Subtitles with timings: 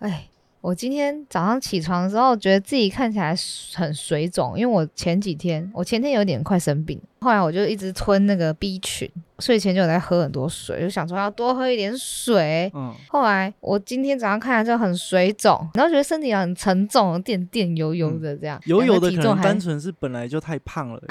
[0.00, 0.28] 哎，
[0.60, 3.34] 我今天早上起床的时候，觉得自己看起来
[3.74, 12.70] 很水肿，因为我前几天，我前天有点快生病，后来我就一直吞那个 B 群，睡前就有在喝很多水，就想说要多喝一点水。
[12.74, 21.02] 嗯，后来我今天早上看起来就很水肿，然后觉得身体很沉重，电电油油的这样，油油的可能体重还单纯是本来就太胖了。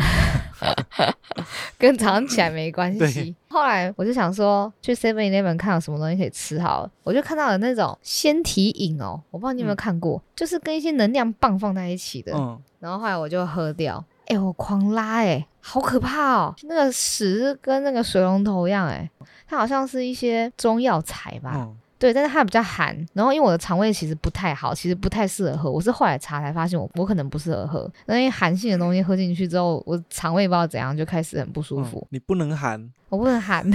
[1.77, 3.35] 跟早上起来没关系对。
[3.49, 12.33] 后来我就想说，去 Seven Eleven 看有什么东西可以吃好了，我就看到了那种仙体饮哦，我不知道你有没有嗯看过，就是跟一些能量棒放在一起的。
[12.35, 16.55] 嗯，然后后来我就喝掉，哎、我狂拉哎、好可怕哦！
[16.63, 19.09] 那个屎跟那个水龙头一样哎、
[19.47, 21.53] 它好像是一些中药材吧。
[21.55, 25.71] 嗯，对，但是它比较寒，然后因为我的肠胃其实不太好，其实不太适合喝。
[25.71, 33.65] 我是后来查才发现我我可能不适合喝，那因为寒性的东西喝进去之后，我肠胃不知道怎样就开始很不舒服，嗯你不能寒，我不能寒。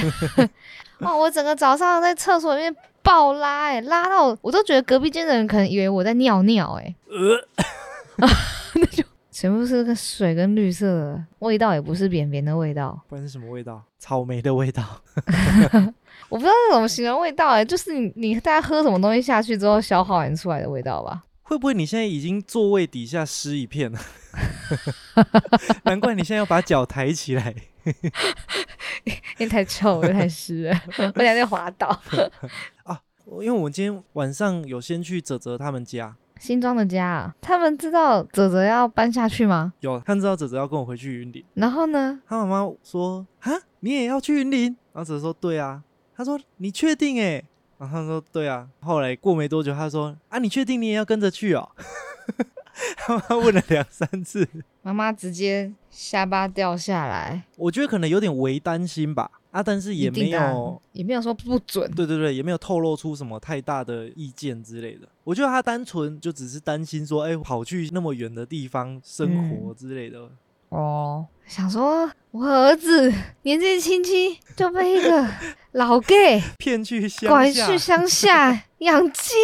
[1.01, 8.29] 哇，我整个早上在厕所里面爆拉哎、拉到我都觉得隔壁间的人可能以为我在尿尿哎、呃，
[8.79, 13.83] 那就全部是个水跟绿色的，味道也不是扁扁的味道，不然是什么味道？
[13.99, 14.85] 草莓的味道。
[16.33, 21.25] 我不知道是怎么形容味道哎、就是你你大家喝什么东西下去之后消化完出来的味道吧。
[21.43, 24.01] 会不会你现在已经座位底下湿一片了？
[25.85, 27.55] 难怪你现在要把脚抬起来。
[29.05, 32.01] 因为太臭了，太湿了， 我等下就滑倒。
[33.27, 39.75] 因为我们今天晚上有先去泽泽他们家，新庄的家、啊，他们知道泽泽要搬下去吗？
[39.81, 42.23] 有他们知道泽泽要跟我回去云林，然后呢？
[42.27, 45.83] 他妈妈说：“哈，你也要去云林？”然后泽泽说：“对啊。”
[46.17, 47.43] 他说：“你确定？”哎，
[47.79, 51.69] 然后他说：“对啊。”后来过没多久，他说：“啊，你确定你也要跟着去哦？”
[52.97, 54.49] 他妈问了两三次，
[54.81, 59.31] 妈妈直接下巴掉下来，我觉得可能有点为担心吧。
[59.51, 61.91] 啊，但是也没有，也没有说不准。
[61.91, 65.07] 对对对，也没有透露出什么太大的意见之类的。
[65.25, 70.31] 我觉得他单纯就只是担心说，哎、跑去那么远的地方生活之类的。
[70.73, 73.13] 哦，想说我儿子
[73.43, 75.29] 年纪轻轻就被一个
[75.73, 79.35] 老 gay 骗去乡下拐去乡下 养鸡，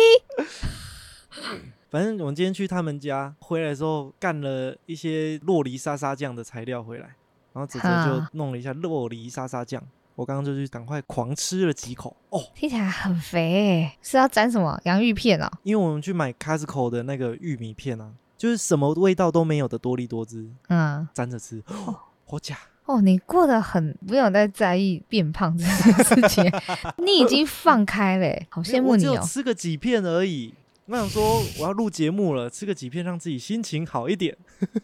[1.90, 7.08] 反正我们今天去他们家，回来之后干了一些洛梨沙沙酱的材料回来，
[7.52, 9.82] 然后泽泽就弄了一下洛梨沙沙酱，
[10.14, 14.80] 我刚刚就去赶快狂吃了几口哦，听起来很肥诶，是要沾什么？
[14.84, 15.50] 洋芋片哦？
[15.62, 21.62] 因为我们去买 Costco 的那个玉米片啊，就是什么味道都没有的多利多汁，嗯，沾着吃，
[22.24, 22.56] 好假。
[22.86, 26.50] 哦，你过得很不用再在意变胖这件事情，
[27.04, 29.20] 你已经放开嘞，好羡慕你哦。
[29.22, 30.54] 吃个几片而已。
[30.86, 34.38] 我想说，我要录节目了，吃个几片让自己心情好一点。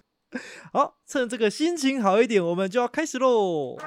[0.71, 3.79] 好，趁这个心情好一点，我们就要开始喽。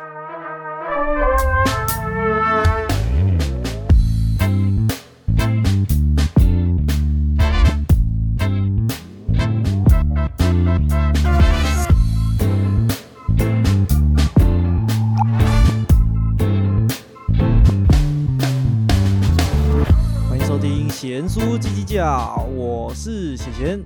[21.97, 23.83] 叔叽叽叫，我是贤贤。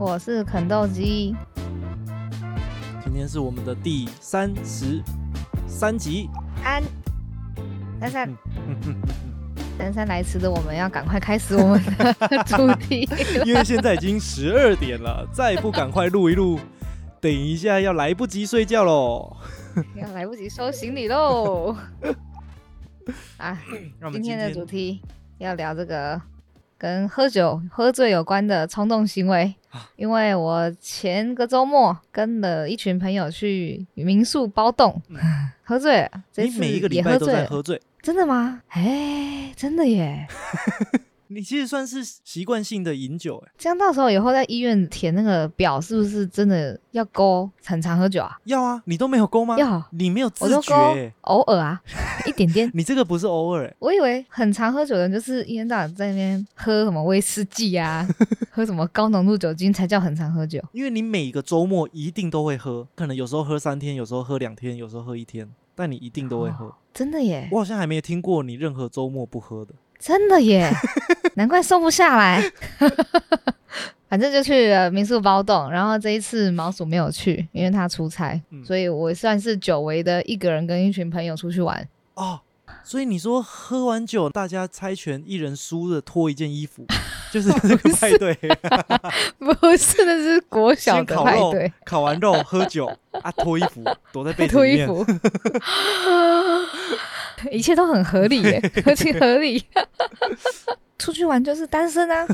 [0.00, 1.32] 我是肯豆鸡，
[3.04, 5.00] 今天是我们的第三十
[5.68, 6.28] 三集。
[6.64, 6.82] 安
[8.00, 8.36] 珊珊
[9.78, 12.12] 姗姗来迟的我们要赶快开始我们的
[12.46, 13.44] 主题了。
[13.44, 16.58] 因为现在已经十二点了，再不赶快录一录，
[17.20, 19.36] 等一下要来不及睡觉喽。
[19.94, 21.76] 要来不及收行李喽！
[23.38, 23.56] 啊，
[24.12, 25.00] 今天的主题
[25.38, 26.20] 要聊这个
[26.84, 29.88] 跟喝酒、喝醉有关的冲动行为啊。
[29.96, 35.00] 因为我前个周末跟了一群朋友去民宿包栋，
[35.64, 36.10] 喝醉了。
[36.30, 38.60] 这次嗯你每一个礼拜都也喝醉了，在喝醉，真的吗？
[38.68, 40.28] 哎，真的耶！
[41.34, 48.38] 你其实算是习惯性的饮酒，哎，这样到时候以后在医院填那个表，是不是真的要勾很常喝酒啊？
[48.44, 49.58] 要啊，你都没有勾吗？
[49.58, 51.82] 要，你没有自我都觉、勾欸，偶尔啊，
[52.26, 52.70] 一点点。
[52.72, 58.06] 你这个不是偶尔、欸，我以为很常喝酒的人就是一天到晚在那边喝什么威士忌啊，
[58.50, 60.62] 喝什么高浓度酒精才叫很常喝酒。
[60.72, 66.66] 因为你每个周末一定都会喝，可能有时候喝三天，有时候喝两天，有时候喝一天，但你一定都会喝。
[66.66, 69.74] 哦真的耶，我好像还没有听过你任何周末不喝的。
[70.04, 70.70] 真的耶，
[71.36, 72.42] 难怪瘦不下来。
[74.06, 81.88] 反正就去了民宿包栋，然后这一次毛鼠没有去，因为他出差，嗯所以我算是久违的一个人跟一群朋友出去玩。
[82.14, 82.38] 哦，
[82.84, 86.84] 所以你说喝完酒，大家猜拳，一人输的脱一件衣服，
[87.32, 88.34] 就是这个派对。
[89.38, 92.86] 不是，那是国小先的派对，，烤完肉喝酒
[93.22, 94.86] 啊，脱衣服，躲在被子里面。
[94.86, 95.12] 脱衣服。
[97.50, 99.62] 一切都很合理耶， 合情合理。
[100.96, 102.24] 出去玩就是单身啊，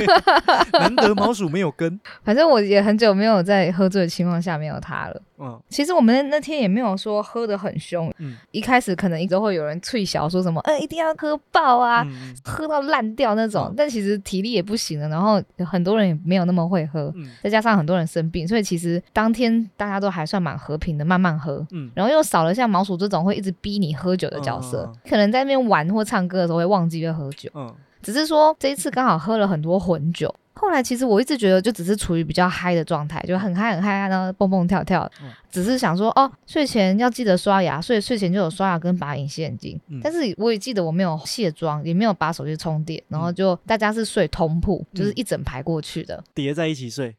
[0.72, 2.00] 难得毛鼠没有跟。
[2.22, 5.22] 反正我也很久没有在喝醉的情况下没有他了。
[5.40, 13.74] 嗯其实我们那那天也没有说喝得很凶，嗯一开始可能一直会有人吹小说什么，呃，一定要喝爆啊，嗯喝到烂掉那种嗯。
[13.76, 21.64] 但其实体力也不行了，然后很多人也没有那么会喝，嗯再加上很多人生病，所以其实当天大家都还算蛮和平的，慢慢喝。
[21.72, 27.50] 嗯然后又少了像毛鼠这种会一直逼你喝酒的角色，嗯可能在那边玩或唱歌的时候会忘记要喝酒。
[27.54, 30.32] 嗯只是说这一次刚好喝了很多混酒。
[30.54, 35.08] 后来其实我一直觉得就只是处于比较嗨的状态，就很嗨很嗨，然后蹦蹦跳跳。
[35.22, 39.78] 嗯只是想说哦，睡前要记得刷牙，所以睡前就有刷牙跟拔隐形眼镜。
[39.88, 47.14] 嗯但是我也记得我没有卸妆，也没有把手机充电，然后就大家是睡通铺，嗯就是一整排过去的，叠在一起睡。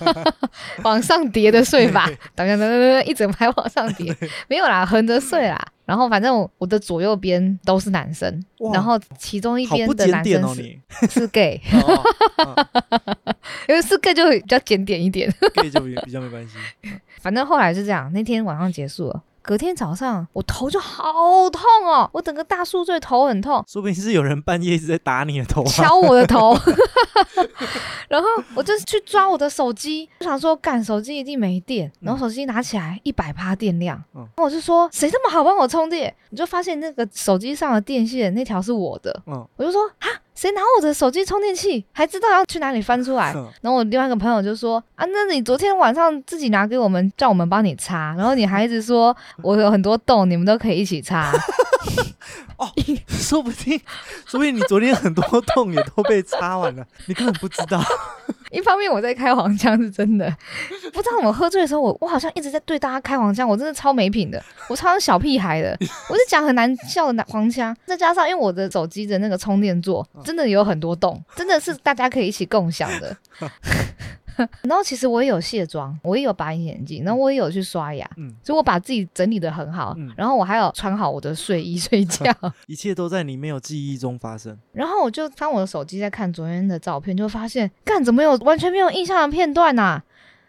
[0.82, 4.14] 往上叠的睡法，等等等等等，一整排往上叠，
[4.48, 5.60] 没有啦，横着睡啦。
[5.84, 8.42] 然后反正我的左右边都是男生，
[8.72, 10.56] 然后其中一边的男生
[11.10, 11.60] 是 gay，
[13.68, 15.30] 因为是 gay 就会比较检点一点。
[15.54, 16.54] gay 就比比较没关系。
[17.20, 25.70] 反正后来是这样，那天晚上结束了，隔天早上我头就好痛哦，我整个大宿醉，头很痛，说不定是有人半夜一直在打你的头啊。
[25.70, 26.56] 敲我的头，
[28.08, 34.20] 然后我就去抓我的手机，我想说干手机一定没电，然后手机拿起来一百趴电量，嗯。
[34.20, 36.14] 然后我就说谁这么好帮我充电？
[36.30, 39.46] 你就发现那个手机上的电线那条是我的，嗯。
[39.56, 41.84] 我就说啊，谁拿我的手机充电器？
[41.92, 43.32] 还知道要去哪里翻出来？
[43.34, 51.32] 嗯 然后我另外一个朋友就说啊，那你昨天晚上自己拿给我们，叫我们帮你擦，然后你还一直说我有很多洞，你们都可以一起擦。
[53.08, 53.80] 说不定，
[54.26, 55.22] 说不定你昨天很多
[55.54, 57.82] 洞也都被擦完了， 你根本不知道。
[58.50, 60.32] 一方面我在开黄腔是真的，
[60.92, 65.76] 不知道我喝醉的时候，我我好像一直在对大家开黄腔，我真的超没品的，我超像小屁孩的，
[66.08, 73.16] 我是讲很难笑的黄腔，再加上因为我的手机的那个充电座真的有很多洞，真的是大家可以一起共享的。
[74.62, 80.12] 然后其实我也有卸妆，我也有拔隐形眼镜，然后我也有去刷牙，嗯，所以我把自己整理的很好，嗯。
[80.16, 82.32] 然后我还有穿好我的睡衣 睡觉，
[82.66, 84.56] 一切都在你没有记忆中发生。
[84.72, 90.02] 然后我就翻我的手机在看昨天的照片，就发现干怎么有完全没有印象的片段呐、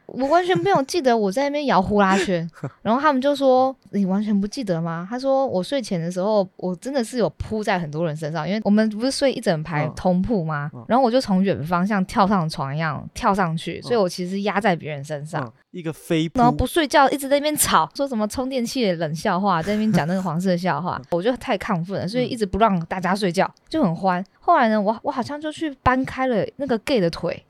[0.07, 2.50] 我完全没有记得我在那边摇呼啦圈，
[2.81, 5.07] 然后他们就说你完全不记得吗？
[5.10, 10.69] 他说我睡前的时候，我真的是有扑在很多人身上，因为我们不是睡一整排嗯通铺吗？
[10.74, 15.44] 嗯然后我就从远方像跳上床一样跳上去，所以嗯我其实压在别人身上。
[15.44, 24.24] 嗯，一个飞然后不睡觉，一直在那边吵，说什么充电器的冷笑话，在那边讲那个黄色笑话，我就太亢奋了，所以一直不让大家睡觉，就很欢。
[24.45, 27.44] 后来呢，我我好像就去搬开了那个 gay 的腿，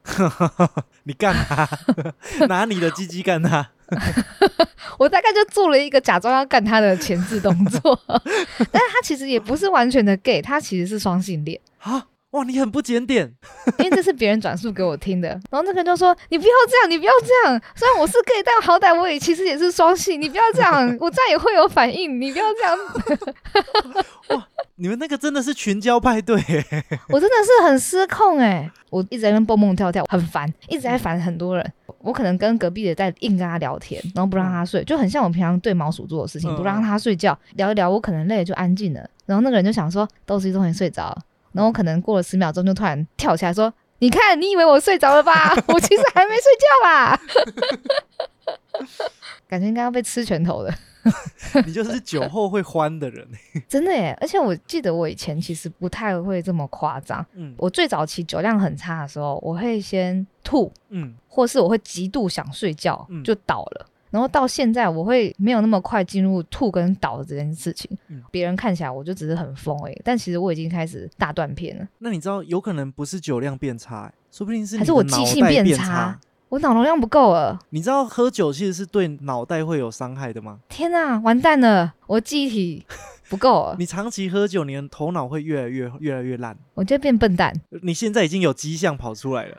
[1.04, 1.68] 你干他，
[2.48, 3.70] 拿你的鸡鸡干他。
[4.98, 11.60] 我大概就做了一个假装要干他的前置动作，但是他其实也不是完全的 gay，他其实是双性恋。
[11.80, 12.08] 啊！
[12.36, 13.34] 哇，你很不检点。
[13.80, 17.62] 因为这是别人转述给我听的，然后那个人就说：“你不要这样，你不要这样。
[17.76, 22.78] 虽然我是 gay，但好歹我也其实也是双性，你不要这样， 我这样也会有反应，你不要这样。
[24.36, 24.48] ”哇
[24.78, 26.36] 你们那个真的是群交派对，
[27.08, 31.74] 我真的是很失控哎、我一直在那边蹦蹦跳跳，很烦，一直在烦很多人。
[32.00, 39.10] 我可能跟隔壁的在硬跟他聊天，然后不让他睡，就很像我平常对毛鼠做的事情，嗯不让他睡觉，聊一聊，我可能累了就安静了。
[39.26, 41.18] 然后那个人就想说，豆子终于睡着了，
[41.56, 45.54] 然后我可能过了十秒钟就突然跳起来说：“你看，你以为我睡着了吧？
[45.70, 47.20] 我其实还没睡觉啦。
[49.48, 50.74] ”感觉应该要被吃拳头了。
[51.68, 53.28] 你就是酒后会欢的人。
[53.70, 54.18] 真的耶！
[54.20, 57.24] 而且我记得我以前其实不太会这么夸张。
[57.34, 63.86] 嗯我最早期酒量很差的时候，我会先吐，嗯，或是我会极度想睡觉嗯就倒了。
[64.16, 67.92] 然后到现在，我会没有那么快进入吐跟倒的这件事情。
[68.08, 71.86] 嗯别人看起来我就只是很疯而已，但其实我已经开始大断片了。
[71.98, 76.18] 那你知道有可能不是酒量变差，说不定是还是我记性变差
[76.48, 80.60] 我脑容量不够了，你知道喝酒其实是对脑袋会有伤害的吗？
[80.70, 82.86] 天哪，完蛋了，我记忆体
[83.28, 86.56] 不够了，你长期喝酒，你的头脑会越来越越来越烂。
[86.76, 87.54] 我就变笨蛋。
[87.82, 89.58] 你现在已经有迹象跑出来了。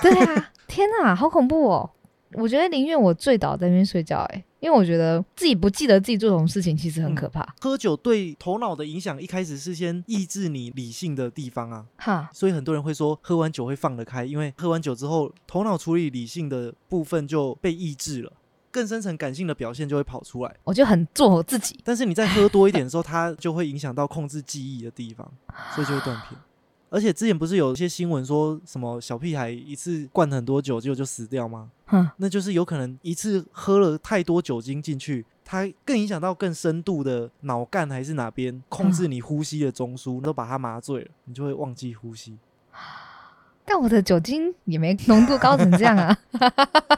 [0.00, 1.90] 对啊，天哪，好恐怖哦！
[2.34, 7.54] 我觉得宁愿我醉倒在那边睡觉、欸，因为我觉得自己不记得自己做什么事情，其实很可怕。
[7.60, 18.32] 喝酒对头脑的影响，一开始是先抑制你理性的地方啊，哈，所以很多人会说喝完酒会放得开，因为喝完酒之后，头脑处理理性的部分就被抑制了，
[18.70, 20.54] 更深层感性的表现就会跑出来。
[20.64, 21.78] 我就很做我自己。
[21.82, 25.26] 但是你在喝多一点的时候，它就会影响到控制记忆的地方，
[25.74, 26.38] 所以就会断片。
[26.90, 31.70] 而且之前不是有一些新闻说什么小屁孩一次灌很多酒，结果就死掉吗？
[31.86, 42.38] 哼，那就是有可能一次喝了太多酒精进去，它更影响到更深度的脑干还是哪边控制你呼吸的中枢，都把它麻醉了，你就会忘记呼吸。
[43.64, 46.16] 但我的酒精也没浓度高成这样啊。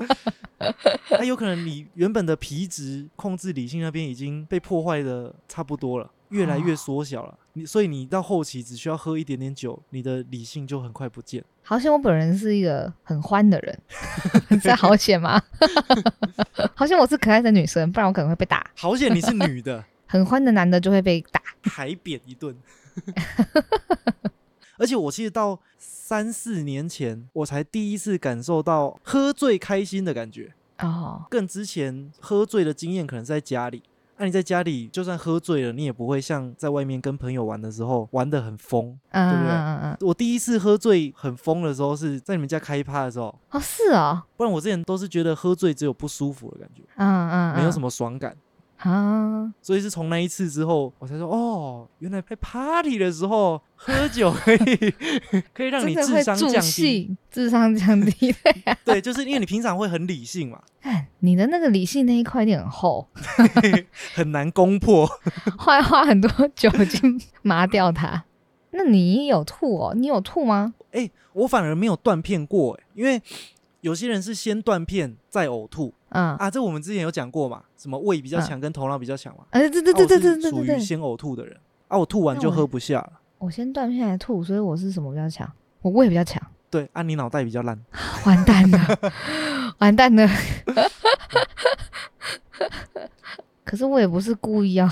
[1.09, 7.37] 它有可能你原本的皮质控制理性那边已经被破坏的差不多了，越来越缩小了。
[7.55, 11.45] 你所以你到后期只需要喝一点点酒，你的理性就很快不见。
[11.63, 13.81] 好险我本人是一个很欢的人，
[14.63, 15.43] 这好险吗？
[16.75, 18.69] 好险我是可爱的女生，不然我可能会被打。
[18.77, 21.41] 好险你是女的， 很欢的男的就会被打。
[21.63, 22.57] 海扁一顿。
[24.79, 30.55] 而且我其实到三四年前，我才第一次感受到喝醉开心的感觉。
[30.79, 33.83] 哦，更之前喝醉的经验可能是在家里。
[34.21, 38.95] 那、你在家里就算喝醉了，你也不会像在外面跟朋友玩的时候玩的很疯。
[39.13, 48.37] 嗯对不对嗯嗯嗯，我第一次喝醉很疯的时候是在你们家开趴的时候，哦是哦，不然我之前都是觉得喝醉只有不舒服的感觉，嗯嗯，没有什么么爽感。
[48.83, 54.59] 啊，所以是从那一次之后，我才说哦，原来在 party 的时候喝酒可以
[55.53, 56.61] 可以让你智商降低。
[56.61, 58.35] 兴，智商降低。
[58.85, 63.07] 对，就是因为你平常会很理性嘛，看你的那个理性那一块一定很厚，
[64.15, 65.07] 很难攻破。
[65.59, 68.25] 花花很多酒精麻掉它。
[68.71, 69.95] 那你有吐哦？
[69.95, 70.73] 你有吐吗？
[70.93, 73.21] 哎、我反而没有断片过、欸，因为
[73.81, 79.45] 有些人是先断片再呕吐嗯，啊，这我们之前有讲过嘛，什么胃比较强跟头脑比较强嘛。
[79.51, 81.57] 哎，对对啊对对对对对对，属于先呕吐的人
[81.89, 83.13] 啊，我吐完就喝不下了。
[83.39, 85.51] 我先断片来吐，所以我是什么比较强？
[85.83, 86.43] 我胃比较强。
[86.69, 87.79] 对，啊，你脑袋比较烂。
[88.27, 88.79] 完蛋了，
[89.79, 90.29] 完蛋了。
[93.65, 94.89] 可是我也不是故意要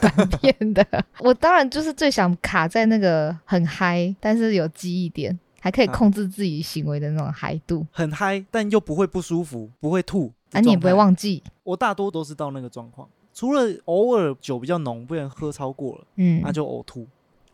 [0.00, 0.84] 断片的，
[1.20, 10.32] 我当然就是最想卡在那个很嗨，但是有记忆点，还可以啊控制自己行为的那种嗨度，很嗨，但又不会不舒服，不会吐。
[10.52, 10.92] 啊，你也不会。
[10.92, 17.04] 忘记，我大多都是到那个状况，除了偶尔酒比较浓，不然喝超过了，嗯那，就呕吐。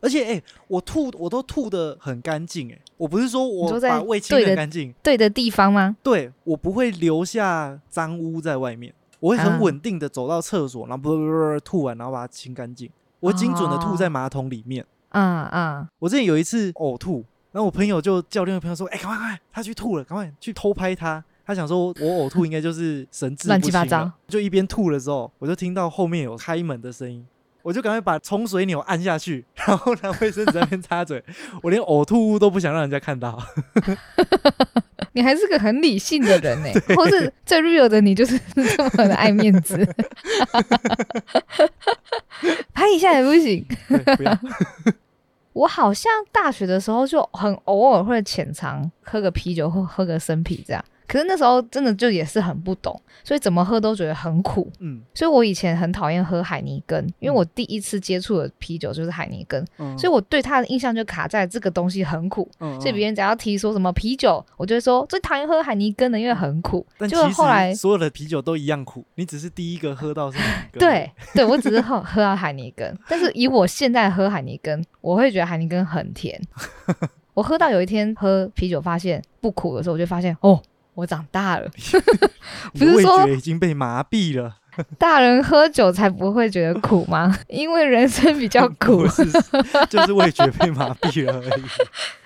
[0.02, 5.96] 而且，哎、我吐我都吐的很干净，哎，我不是说我把胃清对的的干净，对的地方吗？
[6.02, 12.90] 对我不会留下脏污在外面，我会啊很稳定的走到厕所，然后不不不吐完，然后把它清干净。
[13.20, 14.84] 我精准的吐在马桶里面。
[15.10, 27.26] 啊啊，我之前有一次呕吐，然后我朋友就叫另外朋友说：“哎、赶快赶快，他去吐了，赶快去偷拍他。”他想说我呕吐应该就是神志乱七八糟，就一边吐的时候，我就听到后面有开门的声音，
[27.62, 31.22] 我就赶快把冲水钮按下去， 然后拿卫生纸在那边擦嘴，
[31.62, 33.38] 我连呕吐物都不想让人家看到。
[35.14, 39.86] 你还是个很理性的人 呢，或是最 real 的你就是这么的爱面子，
[42.72, 43.66] 拍一下也不行。
[44.16, 44.38] 不要。
[45.52, 54.72] 我好像大学的时候就很偶尔会浅尝喝个啤酒或喝个生啤这样，可是那时候真的就也是很不懂，所以怎么喝都觉得很苦。
[54.78, 62.50] 嗯所以我以前很讨厌喝海尼根，因为我第一次接触的啤酒就是海尼根，嗯，所以我对它的印象就卡在这个东西很苦。
[62.60, 66.80] 嗯所以别人只要提说什么啤酒，我就会说最讨厌喝海尼根的，因为很苦。
[66.80, 70.38] 结但其实后来所有的啤酒都一样苦，你只是第一个喝到是。
[70.72, 76.40] 对，对我只是喝喝到海尼根，但是以我现在喝海尼根，我会觉得海尼根很甜。
[77.34, 80.60] 我喝到有一天喝啤酒发现不苦的时候，我就发现哦，
[80.94, 81.70] 我长大了。
[82.74, 84.56] 不是说觉已经被麻痹了，
[84.98, 87.36] 大人喝酒才不会觉得苦吗？
[87.48, 89.06] 因为人生比较苦。
[89.08, 89.24] 是，
[89.88, 91.62] 就是味觉被麻痹了而已。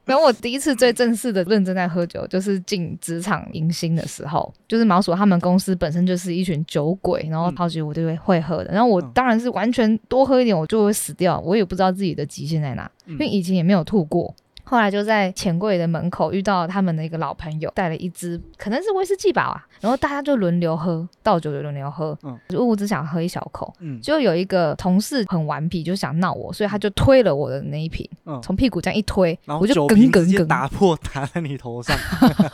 [0.05, 8.73] 然后我第一次最正式的认真在喝酒，就是进职场迎新的时候，就是毛鼠他们公司本身就是一群酒鬼，然后嗯超级无敌会会喝的。
[8.73, 14.33] 然后我嗯当然是完全多喝一点我就会死掉，我也不知道自己的极限在哪，因为嗯以前也没有吐过。
[14.69, 22.37] 后来就在钱柜的门口遇到他们的一个老朋友，带了一支可能是威士忌吧啊，然后大家就轮流喝，倒酒就轮流喝，嗯。
[22.49, 24.01] 就我只想喝一小口，嗯。
[24.01, 31.97] 就有一个同事很顽皮，就想闹我，所以他就推了我的那一瓶，嗯，从屁股这样一推，然后我就梗梗，打破打在你头上，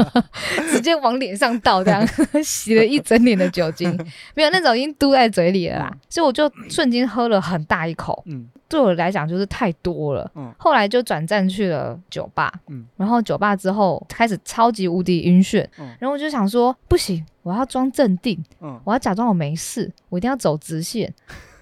[0.70, 2.06] 直接往脸上倒，这样
[2.44, 3.90] 洗了一整脸的酒精，
[4.36, 10.30] 没有那种已经嘟在嘴里了啦，所以我就瞬间喝了很大一口，嗯对我来讲就是太多了。
[10.34, 21.12] 嗯后来就转战去了酒吧，嗯然后酒吧之后开始超级无敌晕眩，嗯然后我就想说不行，我要装镇定，嗯我要假装我没事，我一定要走直线。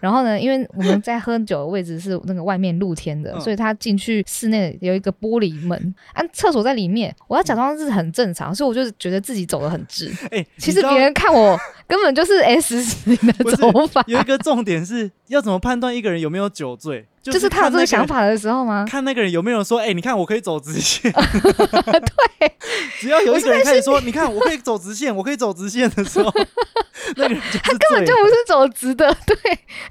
[0.00, 3.40] 然后呢，因为我们在喝酒的位置是那个外面露天的，嗯。
[3.40, 10.10] 所以他进去室内有一个玻璃门，啊，厕所在里面，我要假装是很正常，所以我就觉得自己走得很直。
[10.32, 17.86] 哎，其实别人看我根本就是 S 型的 走法， 有一个重点是要怎么判断一个人有没有酒醉，就是他有这个。
[17.86, 18.86] 想法的时候吗？
[18.88, 21.10] 看那个人有没有说，哎、你看我可以走直线。
[21.12, 22.52] 对，
[23.00, 26.32] 只要有一个人开始说，你看我可以走直线，我可以走直线的时候，
[27.16, 29.36] 那个人他根本就不是走直的，对，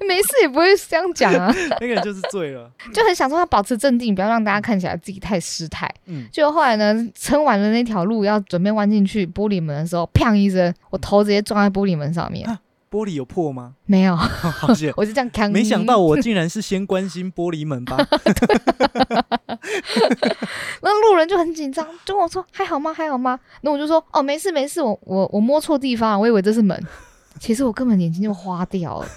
[0.07, 2.71] 没事也不会这样讲啊，那个人就是醉了。
[2.93, 5.89] 就很想说他保持镇定，不要让大家看起来自己太失态。
[6.05, 12.57] 嗯，就后来呢，撑完了那条路，要准备弯进去玻璃门的时候，砰一声，我头直接撞在玻璃门上面，啊
[12.89, 13.75] 玻璃有破吗？
[13.85, 14.93] 没有，好险！
[14.97, 15.51] 我是这样看。
[15.51, 17.97] 没想到我竟然是先关心玻璃门吧？
[20.81, 22.93] 那路人就很紧张，就跟我说还好吗？
[22.93, 23.39] 还好吗？
[23.61, 26.81] 那我就说哦，没事没事，我我我摸错地方了，我以为这是门，
[27.39, 29.07] 其实我根本眼睛就花掉了，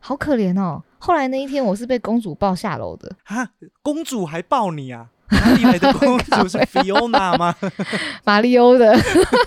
[0.00, 0.82] 好可怜哦。
[0.98, 3.48] 后来那一天我是被公主抱下楼的，哈，
[3.82, 5.08] 公主还抱你啊？
[5.32, 7.54] 哪里来的公主是 Fiona 吗？
[8.24, 8.94] 马里欧的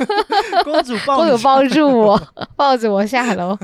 [0.63, 2.21] 公主抱你公主抱住我，
[2.55, 3.57] 抱着我下楼。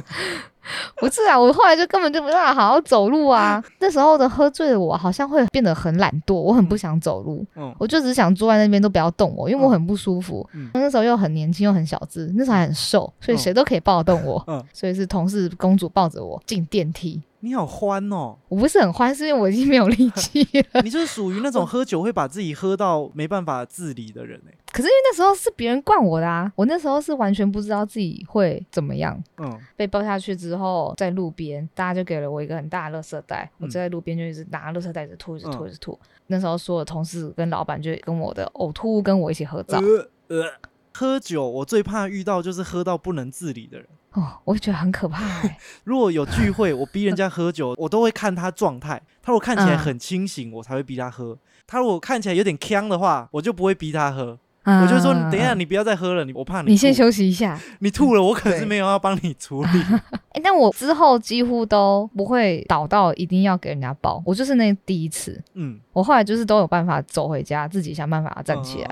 [0.98, 3.62] 不是啊，我后来就根本就没办法好好走路啊。
[3.80, 10.48] 那时候的喝醉的我，好像会变得很懒惰，我很不想走路，嗯我就只想坐在那边都不要动我，因为我很不舒服。
[10.54, 14.42] 嗯那时候又很年轻又很小只，那时候还很瘦，所以谁都可以抱得动我。
[14.48, 17.22] 嗯，所以是同事公主抱着我进电梯。
[17.44, 18.38] 你好欢哦！
[18.48, 20.82] 我不是很欢，是因为我已经没有力气了。
[20.86, 24.54] 你就是属于那种喝酒会把自己喝到没办法自理的人哎。
[24.72, 29.22] 可是因为那时候是别人灌我的啊，我那时候是完全不知道自己会怎么样。
[29.38, 36.00] 嗯被抱下去之后，在路边，大家就给了我一个很大的垃圾袋，我嗯就在路边就一直拿垃圾袋一直吐，一直吐，嗯一直吐。
[36.28, 39.80] 那时候所有同事跟老板就跟我的呕吐物跟我一起合照。
[39.80, 40.46] 呃呃，
[40.94, 43.88] 喝酒我最怕遇到就是喝到不能自理的人。
[44.14, 45.58] 哦，我觉得很可怕、欸。
[45.86, 49.02] 如果有聚会，我逼人家喝酒，我都会看他状态。
[49.24, 51.38] 他如果看起来嗯很清醒，我才会逼他喝。
[51.66, 54.38] 他如果看起来有点呛的话，我就不会逼他喝。
[54.64, 57.60] 我我就说，等一下，你不要再喝了，你我怕你你先休息一下。
[57.80, 59.70] 你吐了，我可是没有要帮你处理。
[60.34, 68.90] 哎、但我之后几乎都不会倒到一定要给人家抱，我就是那第一次，嗯，我后来就是都有办法走回家，自己想办法站起来。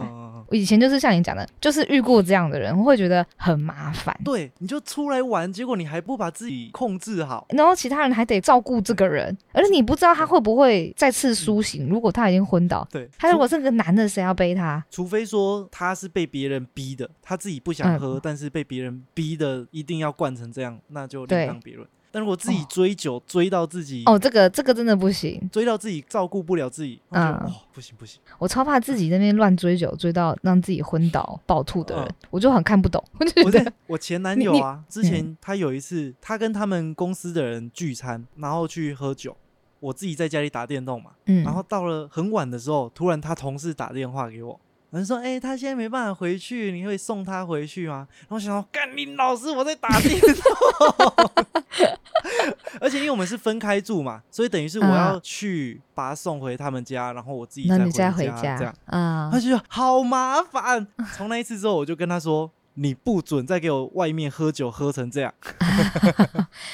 [0.49, 7.45] 我以前就是像你讲的，就是遇过这样的人，我会觉得很麻烦，对，你就出来玩，结果你还不把自己控制好。
[7.49, 11.87] 然后其他人还得照顾这个人，而且你不知道他会不会再次苏醒。
[11.87, 14.83] 如果他已经昏倒，对，他如果是个男的，谁要背他？
[14.89, 21.87] 除非说他是被别人逼的，他自己不想喝，但是被别人逼的一定要灌成这样，那就另当别论。
[22.11, 22.65] 但如果自己哦。
[22.69, 27.47] 追酒、追到自己哦，这个这个真的不行，追到自己照顾不了自己，我觉得嗯。
[27.47, 32.15] 哦不行不行，我超怕自己那边乱追酒，追到让自己昏倒、暴吐的人，嗯。
[32.29, 33.01] 我就很看不懂。
[33.19, 39.37] 我就我觉得我前男友啊，之前他有一次，他跟他们公司的人聚餐，然后去喝酒，
[39.79, 44.59] 我自己在家里打电动嘛，嗯，然后到了很晚的时候，突然他同事打电话给我。
[44.97, 50.31] 人说：“哎、他现在没办法回去，你会送他回去吗？”然后我想说：“干你老师，我在打电动。
[52.81, 58.73] ”而且因为我们是分开住嘛，所以等于是我要去把他送回他们家，然后我自己再回家这样。
[58.85, 60.87] 啊他，就说好麻烦。
[61.15, 65.33] 从那一次之后，我就跟他说：“你不准再给我外面喝酒喝成这样。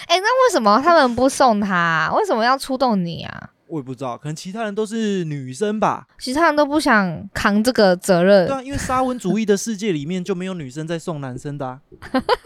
[0.08, 6.08] 哎、那为什么他们不送他啊、为什么要出动你啊？”我也不知道，可能其他人都是女生吧。
[6.18, 8.56] 其他人都不想扛这个责任对。
[8.56, 11.82] 啊，因为沙文主义的世界里面就没有女生在送男生的、啊，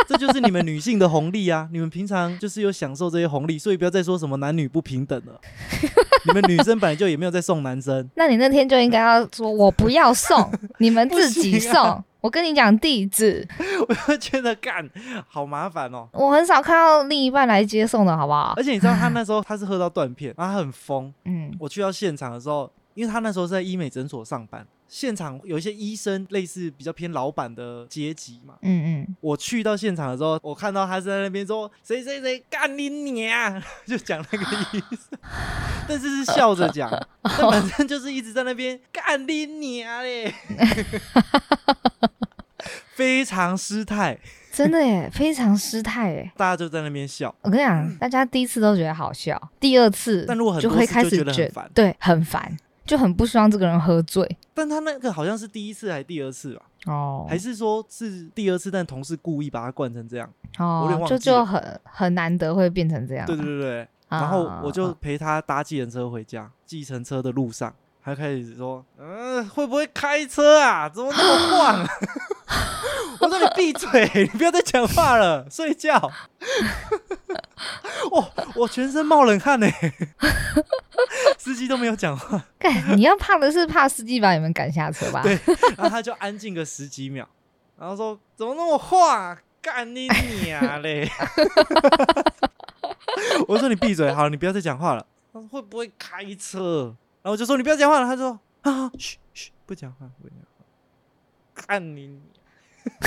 [0.08, 1.70] 这就是你们女性的红利啊！
[1.72, 5.40] 你们平常就是有享受这些红利，所以不要再说什么男女不平等了。
[6.26, 11.76] 你们女生本来就也没有在送男生， 那你那天就应该要说，我不要送，你们 自己送。
[11.76, 13.48] 啊我跟你讲地址，
[13.88, 14.88] 我就觉得干
[15.28, 16.08] 好麻烦哦。
[16.14, 18.64] 我很少看到另一半来接送的，好不好而？
[18.64, 21.14] 且你知道他那时候 他是喝到断片，然后他很疯。
[21.26, 22.70] 嗯我去到现场的时候，
[23.00, 28.56] 因为他那时候是在医美诊所上班，现场有一些医生类似比较偏老板的阶级嘛。
[28.62, 35.18] 嗯嗯，我去到现场的时候，我看到他是在那边说谁谁谁干你娘， 就讲那个意思，
[35.88, 40.34] 但是是笑着讲，但反正就是一直在那边干你娘嘞，
[42.96, 44.20] 非常失态，
[44.52, 46.30] 真的耶，非常失态耶。
[46.36, 47.34] 大家就在那边笑。
[47.44, 52.58] 我跟你讲，大家第一次都觉得好笑，第二次但如果很就会开始觉得很烦对，很烦，
[52.90, 54.38] 就很不希望这个人喝醉。
[54.56, 56.64] 但他那个好像是第一次还是第二次吧？
[56.88, 60.28] 哦，还是说是第二次，但同事故意把他灌成这样？
[60.58, 63.28] 哦，就就很很难得会变成这样。
[63.28, 67.72] 对对对然后我就陪他搭计程车回家，计程车的路上，
[68.10, 70.90] 他开始说：“嗯、会不会开车啊？
[70.90, 71.88] 怎么那么晃？”
[73.22, 75.94] 我说：“你闭嘴，你不要再讲话了，睡觉。”
[78.12, 79.68] 哦，我全身冒冷汗呢，
[81.38, 85.22] 司机都没有讲话，干，你要怕的是怕司机把你们赶下车吧？
[85.22, 85.38] 对
[85.78, 87.28] 然后他就安静个十几秒，
[87.78, 89.38] 然后说：“怎么那么晃？
[89.62, 90.08] 干你
[90.44, 91.08] 娘嘞！”
[93.48, 100.66] 我说：“你闭嘴，好，你不要再讲话了。”他说：“会不会开车？”然后我就说：“你不要讲话了。”他说：“啊，嘘嘘，不讲话，不讲话。”
[101.54, 102.22] 看你，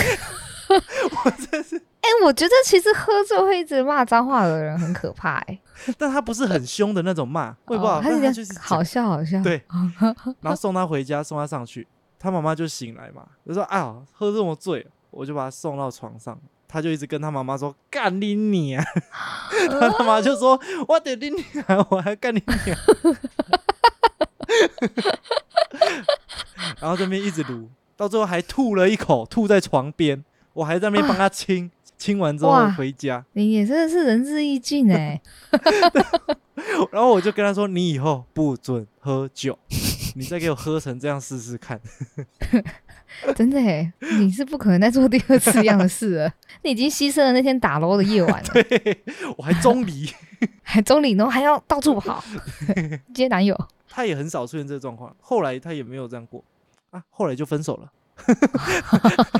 [1.25, 5.59] 我真是，哎、我觉得其实喝醉会一直骂脏话的人很可怕、哎，
[5.96, 9.62] 但他不是很凶的那种骂，我也不知道，哦他他就是好笑好笑，对。
[10.42, 18.85] 然后送他回家，送他上去，他妈妈就醒来嘛，就说啊，喝这么醉，我就把他送到床上，他就一直跟他妈妈说干你你啊，
[19.70, 22.79] 他他妈就说我得你你啊，我还干你你啊，
[26.81, 35.21] 然后这边一直撸，到最后还吐了一口，吐在床边，我还在那边帮他亲，亲完之后回家，你也真的是仁至义尽哎、
[36.91, 39.59] 然后我就跟他说，你以后不准喝酒，
[40.15, 41.81] 你再给我喝成这样试试看。
[43.37, 49.03] 真的哎、你是不可能再做第二次一样的事了， 你已经牺牲了那天打楼的夜晚了，对，
[49.37, 50.11] 我还中离。
[50.64, 52.22] 还中离，然后还要到处跑
[53.14, 53.57] 接男友，
[53.88, 56.42] 他也很少出现这个状况，后来他也没有这样过
[56.90, 57.88] 啊，后来就分手了，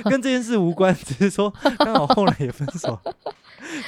[0.04, 3.16] 跟这件事无关，只是说刚好后来也分手了，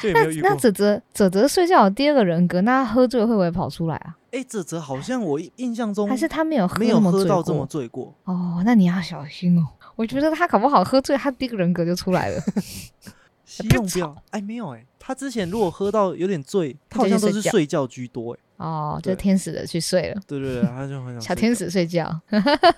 [0.02, 0.50] 就也没那有遇过。
[0.50, 4.16] 那泽泽泽泽睡觉有第二个人格，那他喝醉会不会跑出来啊？
[4.34, 7.64] 哎，泽泽好像我印象中还是他没有喝没有喝到这么？
[7.66, 9.64] 醉过，哦，那你要小心哦。
[9.94, 12.42] 我觉得他搞不好喝醉，他第一个人格就出来了。
[13.44, 14.16] 希望不要。
[14.30, 18.40] 哎，没有哎，他之前如果喝到有点醉，他好像都是睡觉居多哎。
[18.56, 22.20] 哦，就天使的去睡了，对对对，他就很想，小天使睡觉。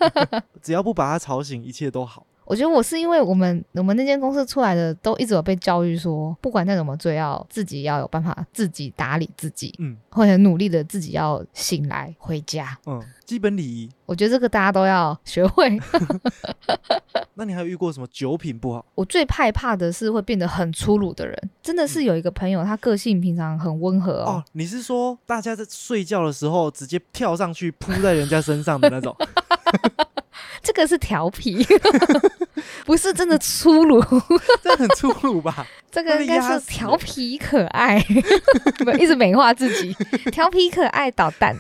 [0.61, 2.27] 只要不把他吵醒，一切都好。
[2.47, 12.79] 我觉得我是因为我们我们那间公司出来的都一直有被教育说，不管再怎么醉，要自己要有办法自己打理自己，嗯会很努力的自己要醒来回家。
[12.87, 13.91] 嗯，基本礼仪。
[14.07, 15.77] 我觉得这个大家都要学会。
[17.35, 18.87] 那你还有遇过什么酒品不好？
[18.95, 29.15] 我最害怕的是会变得很粗鲁的人，真的是有一个朋友，他个性平常很温和哦哦，你是说大家在睡觉的时候直接跳上去扑在人家身上的那种？
[30.63, 31.67] 这个是调皮，
[32.85, 34.03] 不是真的粗鲁，
[34.63, 35.67] 这很粗鲁吧？
[35.91, 37.99] 这个应该是调皮可爱，
[38.79, 39.95] 不一直美化自己，
[40.31, 41.57] 调皮可爱捣蛋，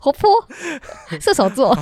[0.00, 0.30] 活泼，
[1.20, 1.76] 射手座，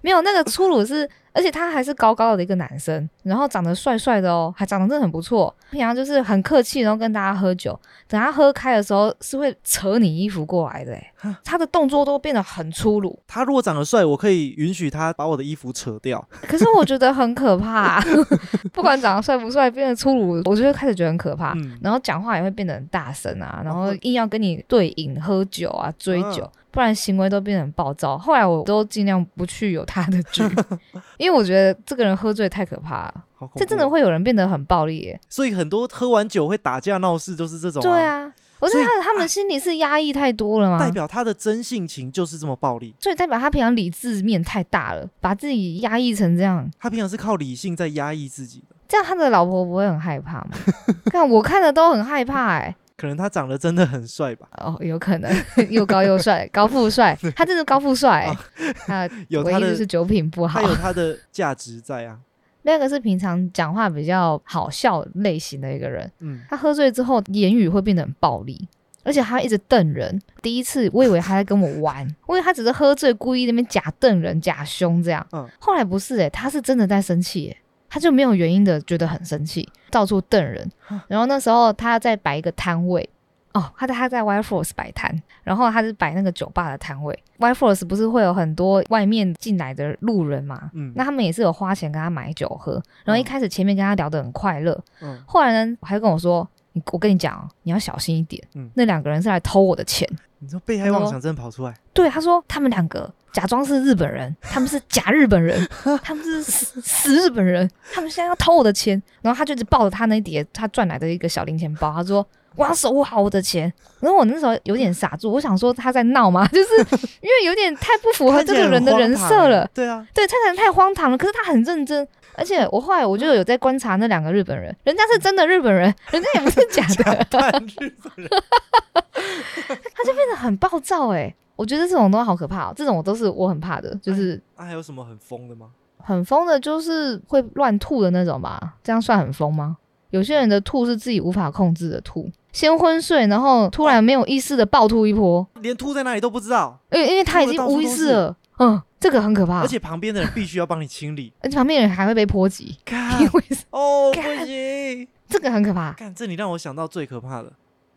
[0.00, 7.78] 没有那个粗鲁是，而且他还是高高的一个男生，然后长得帅帅的哦，还长得真的很不错，平常就是很客气，然后跟大家喝酒，
[8.08, 11.12] 等他喝开的时候是会扯你衣服过来的，诶
[11.44, 16.22] 他的动作都变得很粗鲁，他如果长得帅，我可以允许他把我的衣服扯掉。
[16.42, 18.02] 可是我觉得很可怕，
[18.72, 21.52] 不管长得帅不帅，变得粗鲁，我就会开始觉得很可怕。
[21.54, 23.96] 嗯，然后讲话也会变得很大声啊，然后哦。
[24.02, 28.18] 硬要跟你对饮、喝酒啊、追酒，嗯不然行为都变得很暴躁。
[28.18, 30.42] 后来我都尽量不去有他的局，
[31.18, 33.14] 因为我觉得这个人喝醉太可怕了，
[33.54, 33.88] 这真的。
[33.92, 35.20] 会有人变得很暴力耶。
[35.28, 40.78] 所以很多喝完酒会打架闹事，都是这种、对，啊，我觉得他他们心里是压抑太多了吗？
[40.80, 42.94] 代表他的真性情就是这么暴力。
[42.98, 50.48] 所以代表他平常理智面太大了，把自己压抑成这样，他平常是靠理性在压抑自己的，这样他的老婆不会很害怕吗？
[51.12, 52.74] 看我看的都很害怕哎。
[53.02, 55.28] 可能他长得真的很帅吧，哦，有可能。
[55.70, 60.60] 又高又帅， 高富帅，他真的高富帅、欸，他 有他的唯一就是酒品不好。
[60.62, 60.68] 他。
[60.68, 62.16] 有他的价值在啊。
[62.62, 68.68] 那个是平常讲话比较好笑类型的一个人，嗯，他喝醉之后言语会变得很暴力，
[69.02, 70.22] 而且他一直瞪人。
[70.40, 75.26] 第一次我以为他在跟我玩，我以为他只是喝醉故意那边假瞪人、假凶这样。
[75.32, 75.44] 嗯。
[75.58, 77.56] 后来不是诶、他是真的在生气诶、
[77.92, 80.66] 他就没有原因的觉得很生气，到处瞪人。
[81.08, 83.06] 然后那时候他在摆一个摊位。
[83.52, 87.22] 哦，他在他在 Y Force 摆摊，然后他是摆那个酒吧的摊位。
[87.36, 90.70] Y Force 不是会有很多外面进来的路人嘛？
[90.72, 92.82] 嗯那他们也是有花钱跟他买酒喝。
[93.04, 98.42] 然后一开始前面跟他聊得很快乐，嗯，后来呢，还跟我说：“你我跟你讲哦，你要小心一点。
[98.54, 100.08] 嗯那两个人是来偷我的钱。
[100.38, 105.66] 你说被害妄想症跑出来，对，他说他们两个假装是日本人，他们是假日本人，
[106.02, 109.02] 他们是死死日本人，他们现在要偷我的钱。
[109.22, 112.26] 然后他就一直抱着他那叠他赚来的一个小零钱包，他说。
[112.54, 116.46] 我要守护好我的钱，然后我那时候有点傻住，我想说他在闹吗？
[116.52, 116.76] 就是
[117.22, 119.66] 因为有点太不符合这个人的人设了。
[119.72, 128.28] 对啊，对，他可能太荒唐了，可是他很认真，而且我后来我就有在观察那两个日本人，人家是真的日本人，人家也不是假的，半日本人，
[130.04, 135.70] 真的很暴躁哎、我觉得这种都好可怕、哦，这种都是我很怕的，就是那、还有什么很疯的吗？
[135.98, 138.74] 很疯的，就是会乱吐的那种吧？
[138.82, 139.76] 这样算很疯吗？
[140.10, 151.32] 有些人的吐是自己无法控制的吐，先昏睡，然后突然没有意识的暴吐一波，连吐在哪里都不知道，因为因为他已经无意识了，嗯，这个很可怕，而且旁边的人必须要帮你清理。
[151.40, 155.08] 而且旁边人还会被波及，看因为是哦，不干行！
[155.28, 155.92] 这个很可怕。
[155.92, 157.50] 看这，你让我想到最可怕的。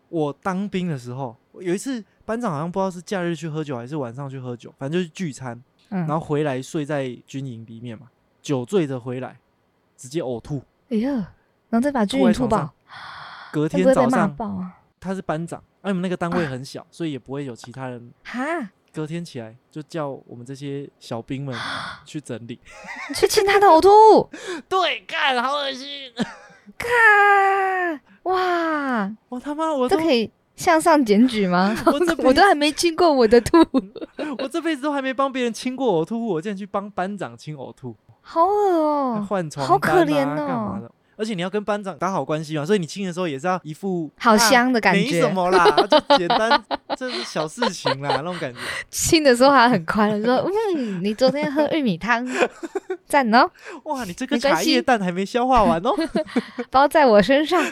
[0.08, 8.08] 我当兵的时候，有一次班长好像不知道是假日去喝酒还是晚上去喝酒，反正就是聚餐，嗯，然后回来睡在军营里面嘛，
[8.42, 9.38] 酒醉着回来，
[9.96, 11.10] 直接呕吐，哎呀，
[11.70, 12.74] 然后再把均吐在匀吐爆，
[13.54, 14.80] 隔会不会被骂天早上爆啊？
[15.00, 18.12] 他是班长，而、你们那个单位很小，所以也不会有其他人。
[18.24, 18.44] 哈，
[18.92, 21.56] 隔天起来就叫我们这些小兵们
[22.06, 22.60] 去整理。
[23.14, 24.28] 去亲他的呕吐，
[24.68, 26.12] 对，干，好恶心！
[26.80, 31.76] 看，哇，我他妈，我都这可以向上检举吗？
[32.24, 33.58] 我都还没亲过我的吐，
[34.40, 40.92] 我这辈子都还没帮别人亲过呕吐物，我竟然去帮班长亲呕吐，好恶哦，还换床好可怜干嘛哦，的？
[41.18, 45.30] 而且你要跟班长打好关系嘛，所以你亲的时候也是要一副好啊香的感觉没什觉。
[45.34, 46.62] 么啦，就简单，
[46.98, 48.60] 这是小事情啦，那种感觉。
[48.90, 52.26] 亲的时候还很快乐，说嗯，你昨天喝玉米汤，
[53.08, 53.50] 赞哦，
[53.84, 55.96] 哇，你这个茶叶蛋还没消化完哦，
[56.70, 57.64] 包在我身上，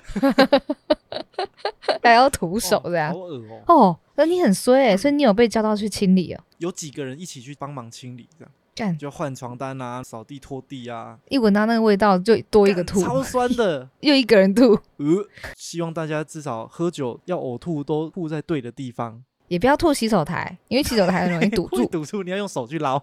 [2.02, 3.20] 还要徒手这样好。
[3.20, 3.64] 恶哦。
[3.68, 6.44] 哦，那你很衰哎，所以你有被叫到去清理哦。
[6.58, 13.88] 有几个人一起去帮忙清理，这样干，就换床单啊、扫地、拖地啊，一闻到那个味道就多一个吐，超酸的。
[14.02, 23.02] 又一个人吐，呃，希望大家至少喝酒要呕吐都吐在对的地方，也不要吐洗手台，因为洗手台很容易堵住， 堵住，你要用手去捞。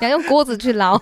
[0.00, 0.96] 你要用锅子去捞。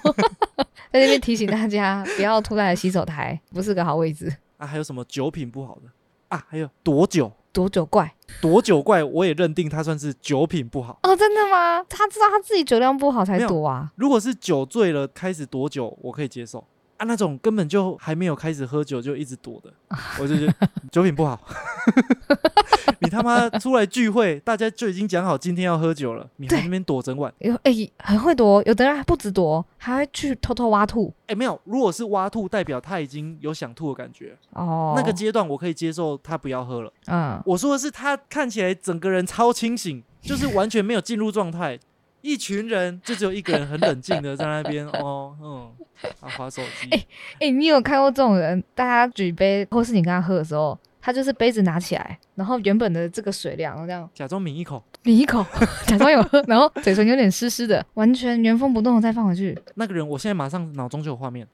[0.91, 4.35] 在这边提醒大家，不要吐在洗手台，不是个好位置。
[4.59, 5.91] 啊，还有什么酒品不好的
[6.29, 6.45] 啊？
[6.49, 10.99] 还有躲酒，躲酒怪躲酒怪，我也认定他算是酒品不好。
[11.03, 11.83] 哦，真的吗？
[11.89, 13.91] 他知道他自己酒量不好才躲啊。
[13.97, 16.63] 如果是酒醉了开始躲酒，我可以接受
[16.99, 17.05] 啊。
[17.07, 19.73] 那种根本就还没有开始喝酒就一直躲的，
[20.21, 20.55] 我就觉得
[20.93, 21.41] 酒品不好。
[23.01, 27.33] 你他妈出来聚会，大家就已经讲好今天要喝酒了，你还在那边躲整晚。
[27.39, 31.15] 有哎、很会躲，有的人还不止躲，还会去偷偷挖吐。
[31.29, 36.93] 哎、没有，如果是挖吐，代表他已经有想吐的感觉，哦，那个阶段我可以接受他不要喝了。
[37.07, 41.79] 嗯，我说的是他看起来整个人超清醒，就是完全没有进入状态。
[42.21, 45.73] 一群人就只有一个人很冷静的在那边 哦，嗯，
[46.21, 47.07] 啊，划手机。
[47.41, 48.63] 哎、你有看过这种人？
[48.75, 55.45] 大家举杯，或是你跟他喝的时候，他就是杯子拿起来，然后原本的这个水量，然后这样假装抿一口，抿一口，
[55.87, 59.57] 假装有喝，然后嘴唇有点湿湿的，完全原封不动的再放回去。
[59.75, 61.47] 那个人我现在马上脑中就有画面，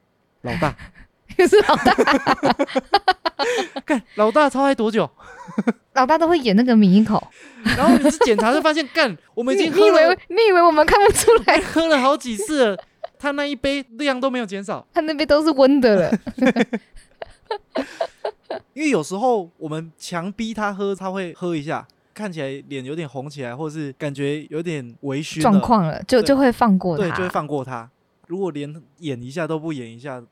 [0.43, 0.75] 老大，
[1.37, 1.95] 是老大，
[3.85, 5.09] 看老大超爱躲酒，
[5.95, 7.23] 老大都会演那个抿一口。
[7.77, 11.59] 然后你是检查就发现，干我们已经喝了你以为你以为我们看不出来？
[11.61, 12.79] 喝了好几次了，
[13.19, 16.19] 他那一杯量都没有减少，他那杯都是温的了。
[18.73, 27.17] 因为有时候我们强逼他喝，他会喝一下，看起来脸有点红起来，或是感觉有点微醺，状况了，就就会放过对，他。
[27.17, 27.89] 就会放过他。
[28.27, 30.23] 如果连演一下都不演一下，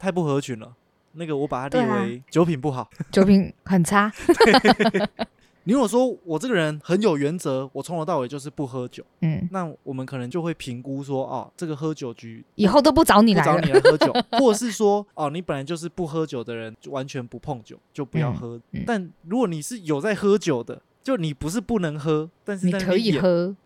[0.00, 0.72] 太不合群了。
[1.14, 2.88] 那个我把它列为酒品不好。
[3.10, 4.12] 酒品很差。
[5.66, 13.72] 你如果说我这个人很有原则，我从头到尾就是不喝酒，嗯，那我们可能就会评估说，哦，这个喝酒局以后都不找你来找你。
[13.72, 18.60] 来喝酒， 或者是说，哦，你本来就是不喝酒的人，就完全不碰酒，就不要嗯喝。
[18.72, 23.56] 嗯但如果你是有在喝酒的，就你不是不能喝，但是你可以喝，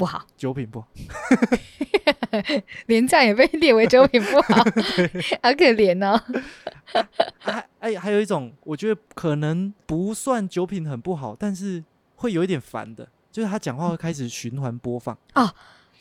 [0.00, 0.88] 不好，酒品不好。
[2.86, 4.54] 连战也被列为酒品不好，
[5.42, 6.18] 好可怜哦。
[7.38, 11.84] 还哎，还有一种，我觉得可能不算酒品很不好，但是
[12.16, 15.52] 会有一点烦的，就是他讲话会开始循环播放哦。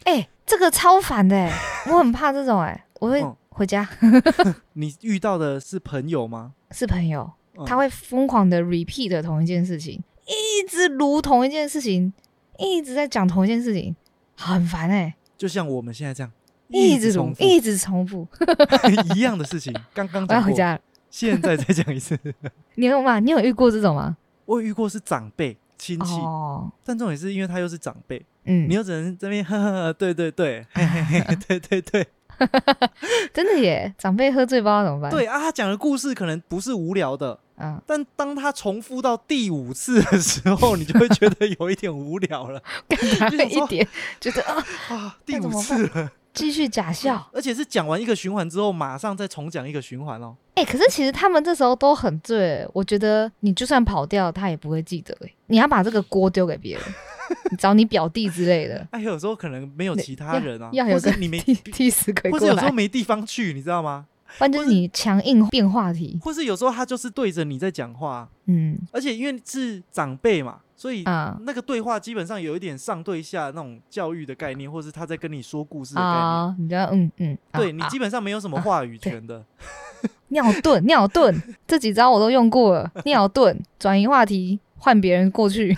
[0.05, 1.51] 哎、这个超烦的哎，
[1.91, 3.85] 我很怕这种哎，我会嗯回家
[4.73, 6.53] 你遇到的是朋友吗？
[6.71, 12.13] 是朋友，嗯他会疯狂的 repeat 同一件事情，一直如同一件事情，
[12.60, 13.95] 一直在讲同一件事情，
[14.36, 16.32] 很烦哎，就像我们现在这样，
[16.67, 18.28] 一直重，复一直重复。
[19.15, 20.82] 一样的事情，刚刚讲过，我要回家了。
[21.10, 22.19] 现在再讲一次。
[22.76, 23.19] 你有吗？
[23.19, 24.17] 你有遇过这种吗？
[24.45, 32.08] 我有遇过是长辈亲戚，哦，但重点是因为他又是长辈，嗯你，又只能这边呵呵呵，对对对，嘿嘿嘿，对对对
[33.34, 42.62] 真的耶，长辈喝醉不知道怎么办？，对啊，他讲的故事可能不是无聊的，嗯，但当他重复到第五次的时候，你就会觉得有一点无聊了。
[42.88, 43.88] 感他就想说一点，
[44.19, 47.29] 觉得啊， 啊，第五次了，继续假笑。
[47.33, 50.35] 而且是讲完一个循环之后，马上再重讲一个循环哦。
[50.55, 55.15] 哎、可是其实他们这时候都很醉，我觉得你就算跑掉，他也不会记得。
[55.25, 56.83] 哎，你要把这个锅丢给别人，
[57.49, 64.05] 你找你表弟之类的，哎，有时候可能没有其他人啊，要有个你没，替替死鬼过或者有时候，没地方去，你知道吗？
[64.37, 66.19] 不然就是你强硬变话题。
[66.21, 76.17] 或是有时候他就是对着你在讲话，嗯而且因为是长辈嘛，所以啊那个对话基本上有一点上对下那种教育的概念，或是他在跟你说故事的概念。
[76.17, 79.43] 啊，你知道嗯嗯，对你基本上没有什么话语权的，
[80.29, 81.37] 尿遁尿遁
[81.67, 85.75] 这几招我都用过了，尿遁 转移话题，换别人过去。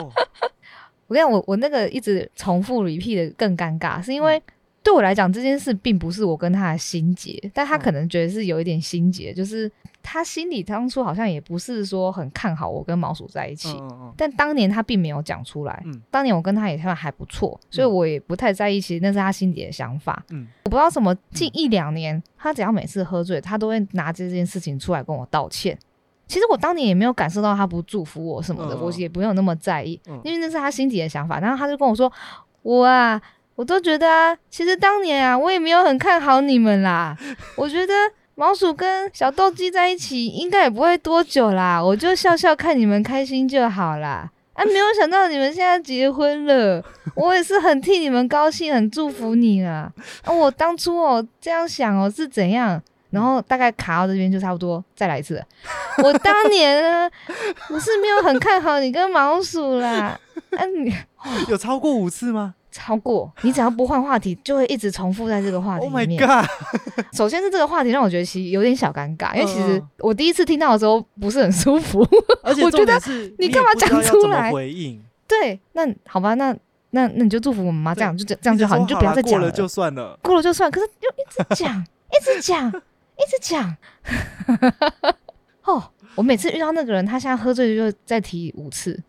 [0.00, 0.10] 哦。
[1.08, 4.42] 我跟你讲，我我那个一直重复 repeat 的更尴尬，是因为
[4.82, 7.80] 对我来讲，这件事并不是我跟他的心结，但他嗯。
[7.80, 9.70] 可能觉得是有一点心结，就是
[10.02, 13.70] 他心里当初好像也不是说很看好我跟毛鼠在一起。
[13.80, 20.22] 嗯嗯但当年他并没有讲出来，嗯当年我跟他也算还不错，所以我也不太在意，其实那是他心底的想法。
[20.30, 25.78] 嗯我不知道怎么近一两年，他只要每次喝醉，他都会拿这件事情出来跟我道歉。
[26.28, 31.38] 其实我当年也没有感受到他不祝福我什么的，我也不用那么在意，嗯因为那是他心底的想法。
[31.38, 32.10] 然后他就跟我说
[32.62, 33.20] ：“我啊，
[33.54, 37.14] 我都觉得啊，其实当年啊，我也没有很看好你们啦。
[37.56, 37.92] 我觉得
[38.34, 44.30] 毛鼠跟小斗鸡在一起应该也不会多久啦， 我就笑笑看你们开心就好啦。
[44.54, 46.82] 啊，没有想到你们现在结婚了，
[47.16, 49.90] 我也是很替你们高兴，很祝福你啦。
[50.24, 52.80] 啊，我当初哦这样想哦是怎样？
[53.10, 55.42] 然后大概卡到这边就差不多，再来一次。
[56.02, 57.10] 我当年呢，
[57.68, 60.18] 我是没有很看好你跟毛鼠啦。
[60.56, 60.94] 啊，你
[61.48, 66.26] 有超过五次吗超过你只要不换话题，就会一直重复在这个话题？Oh 里 my 面。
[66.26, 66.44] god！
[67.14, 72.04] 首先是这个话题让我觉得其实有点小尴尬，因为其实嗯我第一次听到的时候不是很舒服。
[72.42, 73.00] 而且 我觉得
[73.38, 76.52] 你干嘛讲出来回应，对，那好吧，那
[76.90, 80.18] 那那你就祝福我们嘛，这样就这这样就好，你就不要再讲过了就算了。
[80.22, 81.80] 过了就算，可是又一直讲，
[82.10, 83.76] 一直讲，一直讲。
[85.64, 85.82] 哦，
[86.16, 89.00] 我每次遇到那个人，他现在喝醉就再提五次，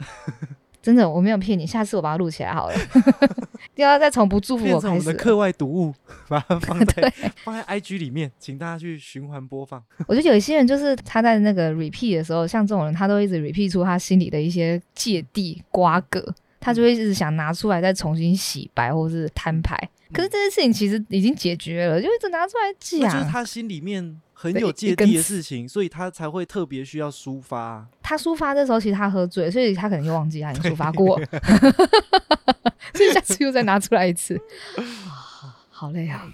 [0.84, 2.76] 真的，我没有骗你，下次我把它录起来好了，
[3.76, 4.96] 又要再从不祝福我我开始我。
[4.96, 5.94] 们的课外读物，
[6.28, 7.14] 把它放在，
[7.46, 9.82] 放在 IG 里面，请大家去循环播放。
[10.08, 16.22] 我觉得有一些人就是他在那个 repeat 的时候，像这种人，他都一直 repeat 出他心里的一些芥蒂瓜葛，
[16.64, 19.78] 他就会一直想拿出来再重新洗白或是摊牌。
[20.14, 23.32] 可是这件事情其实已经解决了，就一直拿出来讲就是。
[23.32, 27.88] 他心里面很有芥蒂的事情，所以他才会特别需要抒发啊。
[28.02, 31.20] 他抒发的时候，其实他喝醉，所以他可能又忘记他已经抒发过，
[32.94, 34.40] 所以下次又再拿出来一次，
[34.78, 36.32] 啊 好累啊！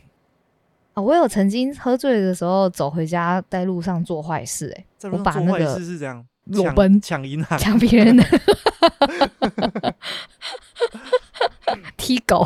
[0.94, 8.24] 啊，我有曾经喝醉的时候走回家，在路上做坏事、欸，在路我把那个事是这样，裸奔抢银行，抢别人的，
[12.10, 12.44] 踢狗，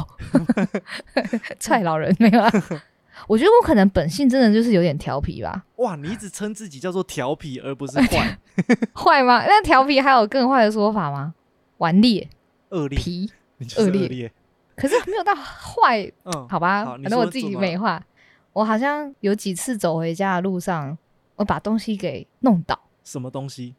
[1.58, 2.52] 踹老人没有啊？
[3.28, 5.96] 我觉得我可能本性真的就是有点调皮吧，哇！
[5.96, 8.38] 你一直称自己叫做调皮，而不是坏、
[8.94, 9.46] 坏吗？
[9.48, 11.34] 那调皮还有更坏的说法吗？
[11.78, 12.28] 顽劣、
[12.72, 13.32] 恶劣，皮，
[13.78, 14.32] 恶劣劣。
[14.76, 18.04] 可是没有到坏嗯，好吧，反正我自己美化。
[18.52, 20.98] 我好像有几次走回家的路上，
[21.38, 23.76] 我把东西给弄倒，什么东西？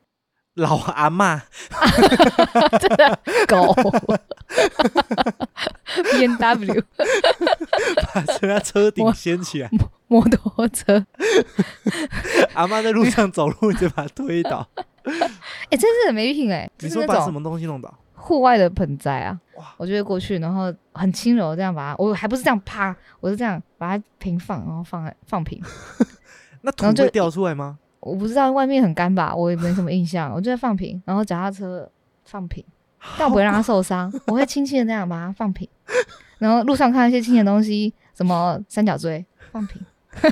[0.54, 1.40] 老阿嬷
[2.78, 3.74] 真的狗
[6.12, 6.82] ，B N W
[8.14, 9.70] 把人家车顶掀起来，
[10.06, 11.04] 摩托车，
[12.54, 14.68] 阿妈在路上走路你就把它推倒。
[15.04, 17.92] 哎、真是很没品哎、就你说把什么东西弄倒？
[18.14, 25.60] 户外的盆栽啊哇，我就会过去，然后很轻柔这样把它，我还不是这样啪，我是这样把它平放，然后放在放平。
[26.62, 27.78] 那土会掉出来吗？
[28.04, 31.90] 我不知道外面很干吧，我也没什么印象，我就在放平，然后脚踏车
[32.24, 32.62] 放平，
[33.18, 35.68] 但我不会让它受伤，我会轻轻的那样把它放平，
[36.38, 39.82] 然后路上看到一些轻的东西，什么三角锥放平，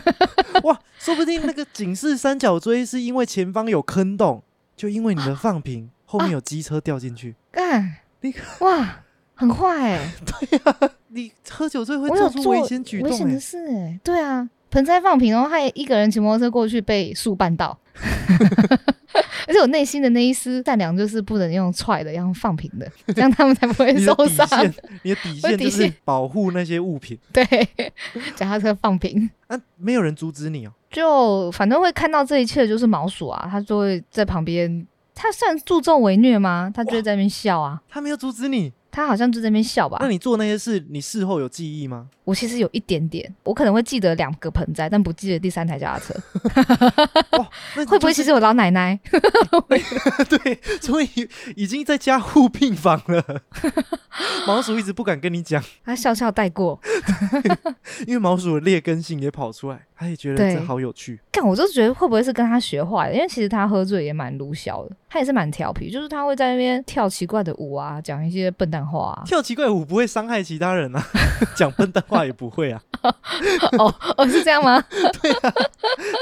[0.65, 4.43] 哇，说不定那个警示三角锥是因为前方有坑洞，
[4.77, 7.35] 就因为你的放平，后面有机车掉进去。
[7.51, 9.01] 干你，哇，
[9.35, 10.13] 很坏 哎、
[11.09, 17.79] 你喝酒醉会做做出危险举动哎、危险的事哎、对啊，盆栽放平，然后还一个人骑摩托车过去被树绊到，
[19.47, 24.47] 而且我内心的那一丝善良就是不能用踹的，要用放平的， 这样他们才不会受伤。
[24.49, 27.19] 线，你的底线就是保护那些物品。
[27.33, 27.45] 对，
[28.35, 29.29] 脚踏车放平。
[29.47, 30.73] 啊，没有人阻止你哦。
[30.91, 36.73] 就反正会看到这一切的就是毛鼠啊，他就会在旁边，他算助纣为虐吗？
[36.75, 40.09] 他就会在那边笑啊，他没有阻止你，他好像就在那边笑吧那。
[40.09, 42.07] 你做那些事，你事后有记忆吗？
[42.25, 46.15] 我其实有一点点，我可能会记得两个盆栽，但不记得第三台脚踏车，
[47.89, 49.01] 会不会其实有老奶奶？
[50.29, 50.55] 对？
[50.81, 51.09] 所以
[51.57, 53.43] 已经在加护病房了。
[54.47, 56.79] 毛鼠一直不敢跟你讲，他笑笑带过，
[58.07, 61.19] 因为毛鼠的劣根性也跑出来，他也觉得这好有趣。
[61.33, 63.15] 干我就觉得会不会是跟他学坏的？
[63.15, 69.23] 因为其实他喝醉也蛮鲁小的，他也是蛮调皮，就是他会在那边跳奇怪的舞啊，讲一些笨蛋话啊。
[69.25, 71.03] 跳奇怪舞不会伤害其他人啊，
[71.57, 72.83] 讲笨蛋话也不会啊，
[73.79, 74.83] 哦哦，是这样吗？
[75.23, 75.55] 对啊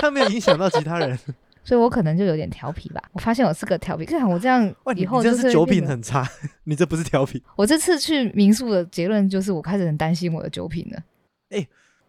[0.00, 1.18] 他没有影响到其他人。
[1.62, 3.02] 所以我可能就有点调皮吧。
[3.12, 4.64] 我发现我是个调皮，看我这样
[4.96, 6.26] 以后就是会变得品很差，
[6.64, 7.40] 你这不是调皮。
[7.54, 11.02] 我这次去民宿的结论就是，我开始很担心我的酒品了。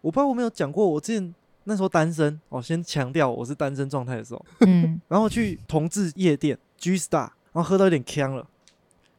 [0.00, 1.32] 我不知道我没有讲过，我之前
[1.64, 8.44] 那时候单身，哦，先强调我是单身状态的时候，嗯，然后去同志夜店 G Star，然后喝到有点呛了。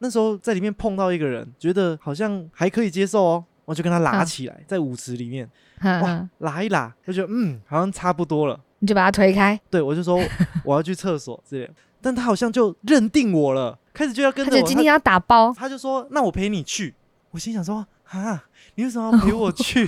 [0.03, 5.49] 那时候在里面碰到一个人，觉得好像还可以接受哦，我就跟他拉嗯起来，在舞池里面
[5.79, 8.59] 嗯哇嗯拉一拉，就觉得嗯好像差不多了。
[8.79, 10.19] 你就把他推开，对我就说
[10.65, 16.93] 我要去厕所之类，但他好像就认定我了，开始就要跟着我，今天要打包，他就说那我陪你去。
[17.31, 18.43] 我心想说啊，
[18.75, 19.87] 你为什么要陪我去？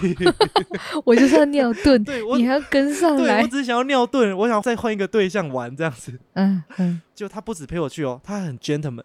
[1.06, 6.18] 我就是要尿遁， 对我你还要跟上来对我，只是想要尿遁，我想再换一个对象玩这样子。
[6.34, 9.04] 嗯嗯，就他不止陪我去哦，他很 gentleman，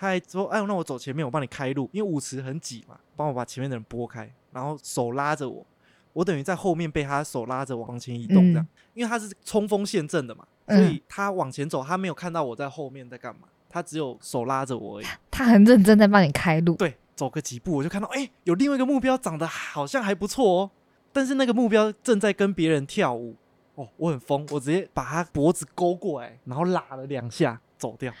[0.00, 5.66] 他还说：“哎，那我走前面，我帮你开路，因为舞池很挤嘛，帮我把前面的人拨开，然后手拉着我，
[6.14, 15.06] 我等于在后面被他手拉着往前移动这样，嗯因为他是冲锋陷阵的嘛，所嗯以他往前走，他没有看到我在后面在干嘛，他只有手拉着我而已。
[15.30, 20.70] 他很认真在帮你开路，对，走个几步我就看到，哎，有另外一个目标长得好像还不错哦，
[21.12, 23.36] 但是那个目标正在跟别人跳舞。”
[23.76, 28.12] 哦，我很疯，我直接把他脖子勾过来，然后拉了两下走掉。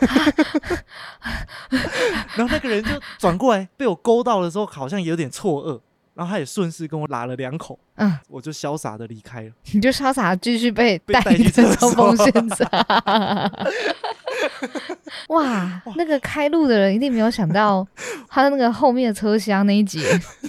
[2.36, 5.80] 然后那个人就转过来，被我勾到的时候，好像有点错愕，
[6.14, 9.50] 然后他也顺势跟我拉了两口，嗯，我就潇洒的离开了。
[9.72, 12.68] 你就潇洒地继续被带被带去着厕冲锋陷阵。
[15.28, 17.86] 哇，那个开路的人一定没有想到，
[18.28, 20.00] 他的那个后面的车厢那一节，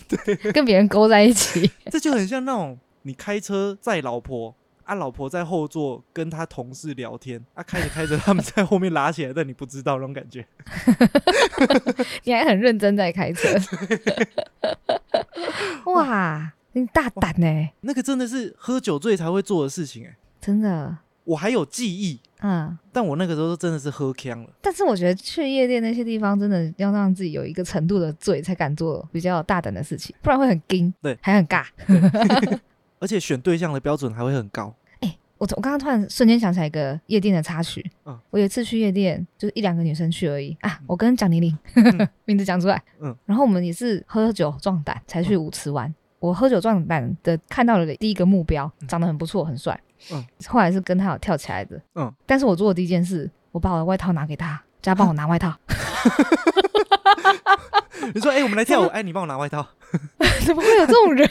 [0.52, 1.70] 跟别人勾在一起。
[1.92, 4.56] 这就很像那种你开车载老婆。
[4.84, 10.46] 啊，老婆在后座跟他同事聊天，啊，开着开着，他们在后面拉起来，但你不知道那种感觉。
[12.24, 13.48] 你还很认真在开车。
[15.92, 20.98] 哇，你大胆呢、那个真的是喝酒醉才会做的事情哎、真的。
[21.26, 24.50] 我还有记忆，嗯，但我那个时候真的是喝呛了。
[24.62, 31.66] 但是我觉得去夜店那些地方，真的要让自己有一个程度的醉，才敢做比较大胆的事情，不然会很惊，对，还很尬。
[33.04, 34.74] 而且选对象的标准还会很高。
[35.40, 37.86] 我我刚刚突然瞬间想起来一个夜店的插曲。
[38.06, 40.80] 嗯我有一次去夜店，就是一两个女生去而已啊。
[40.88, 45.94] 我跟蒋玲玲、嗯 名字讲出来，嗯然后我们也是喝酒壮胆才去舞池玩。
[46.20, 49.78] 我喝酒壮胆的看到了第一个目标，长得很不错，很帅。
[50.14, 51.78] 嗯 后来是跟他有跳起来的。
[51.96, 55.54] 嗯，但是我做的第一件事，我把我的外套拿给他，叫他帮我拿外套。
[58.14, 59.66] 你说，哎、我们来跳舞，哎、你帮我拿外套。
[60.46, 61.30] 怎么会有这种人？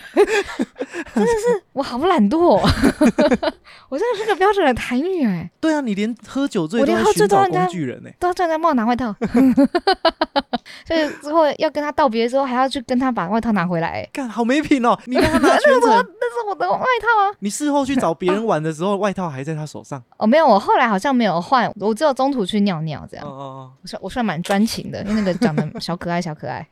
[1.14, 2.60] 真的是我好懒惰、哦，
[3.88, 9.14] 我真的是个标准的台女哎、对啊，你连喝酒醉都我连喝醉在寻找都人家工具人呢、都要叫人家帮我拿外套，
[10.86, 14.10] 所以之后要跟他道别的时候，还要去跟他把外套拿回来、欸。
[14.12, 14.98] 干，好没品哦！
[15.06, 17.34] 你让他拿全程，那是我的外套啊！
[17.40, 20.02] 你事后去找别人玩的时候，外套还在他手上。
[20.16, 23.26] 哦，没有，我后来好像没有换，我只有中途去尿尿这样。
[23.26, 26.66] 哦哦我算我算蛮专情的，因为那个长得小可爱，小可爱。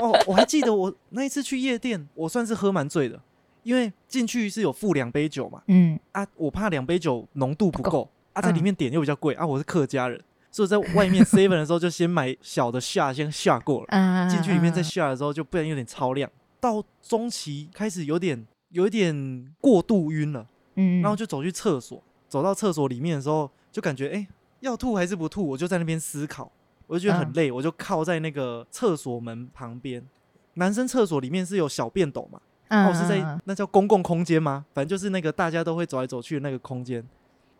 [0.00, 3.18] 哦哦，我还记得我那一次去夜店，我算是喝蛮醉的，
[3.66, 13.86] 因为进去是有付两杯酒嘛，嗯，啊，我怕两杯酒浓度不不够，啊，在里嗯面点又比较贵，啊，我是客家人，所以在外面 seven 的时候就先买小的下，先下过了。
[13.88, 20.46] 啊，进去里面再啊下的时候，就不然有点超量，到中期开始有点有一点过度晕了，
[20.76, 24.28] 嗯，然后就走去厕所，走到厕所里面的时候，就感觉哎、诶
[24.60, 26.48] 要吐还是不吐，我就在那边思考，
[26.86, 27.32] 我就觉得很嗯。
[27.34, 30.06] 累，我就靠在那个厕所门旁边。
[30.54, 34.64] 男生厕所里面是有小便斗嘛，嗯哦，是在嗯那叫公共空间吗？
[34.74, 37.04] 反正就是那个大家都会走来走去的那个空间。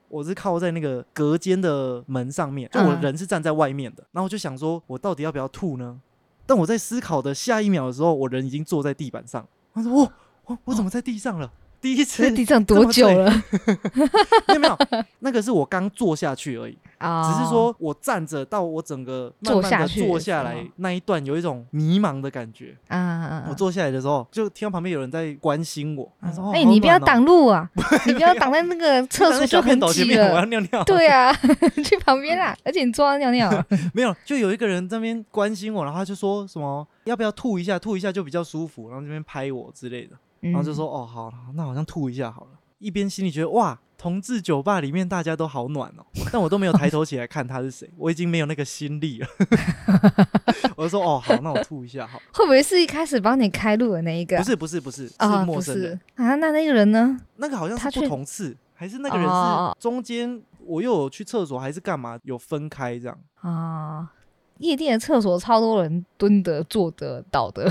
[0.08, 6.00] 我是靠在那个隔间的门上面，就我嗯人是站在外面的，然后我就想说，我到底要不要吐呢？
[6.46, 9.44] 但我在思考的下一秒的时候，我人已经坐在地板上。
[9.72, 10.12] 我说：“哦，
[10.46, 11.52] 我我怎么在地上了？
[11.80, 13.30] 第一次在地上多久了？
[14.48, 14.78] 没有没有，
[15.20, 22.74] 那个是我刚坐下去而已，啊，只是说我站着到我整个慢坐慢的下去坐下来那一段，有一种迷茫的感觉。
[22.88, 27.70] 啊我坐下来的时候，就听到旁边有人在关心我，他说：“哦哎、好你不要挡路啊！
[28.06, 30.46] 你不要挡在那个 厕所就很挤了，我要。
[30.46, 30.84] 尿尿。
[30.84, 31.32] 对啊，
[31.84, 33.50] 去旁边啦，而且你坐到尿尿，
[33.92, 40.16] 没有，就有一个人在那边关心我，然后他就说什么要不要吐一下，吐一下就比较舒服，然后这边拍我之类的，
[40.46, 42.50] 然然后就说哦好，那好像吐一下好了。
[42.78, 49.28] 一边心里觉得哇，同志酒吧里面大家都好暖哦，但我都没有抬头起来看他是谁，我已经没有那个心力了。
[50.76, 52.24] 我就说哦好，那我吐一下好了。
[52.34, 54.42] 会不会是一开始帮你开路的那一个啊？
[54.42, 55.14] 不是不是不是，是
[55.46, 57.18] 陌生人，是啊，那那个人呢？
[57.36, 63.18] 那个好像是不同次，还是那个人哦是中间我又有去厕所还是干嘛有分开这样。
[63.40, 64.12] 啊，
[64.58, 67.64] 夜店的厕所超多人蹲的、坐的、倒的。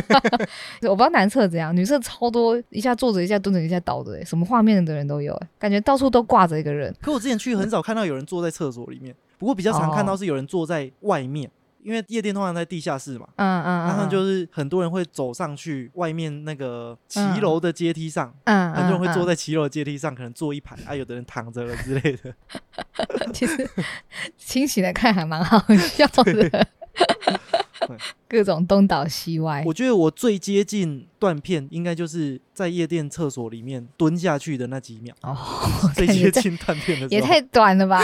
[0.88, 6.94] 我不知道男厕怎样，女厕超多，一下坐着，一下蹲着，一下倒的、欸，什么画面的人都有、欸，感觉到处都挂着一个人。
[7.00, 11.50] 可我之前去很少看到有人坐在厕所里面，不过比较常看到哦是有人坐在外面，
[11.82, 19.32] 因为夜店通常在地下室嘛，嗯嗯嗯，然后就是很多人会走上去外面那个骑嗯楼的阶梯上，嗯，很多人会坐在。
[19.32, 22.34] 在骑楼的阶梯上，可能坐一排啊，有的人躺着了之类的。
[23.32, 23.66] 其实
[24.36, 26.68] 清醒的看还蛮好笑的。
[28.28, 29.72] 各种东倒西歪我。
[29.72, 35.34] 觉得我最接近断片，应该就是在夜店厕所里面蹲下去的那几秒，哦，
[35.94, 38.02] 最接近断片的时候，也太短了吧！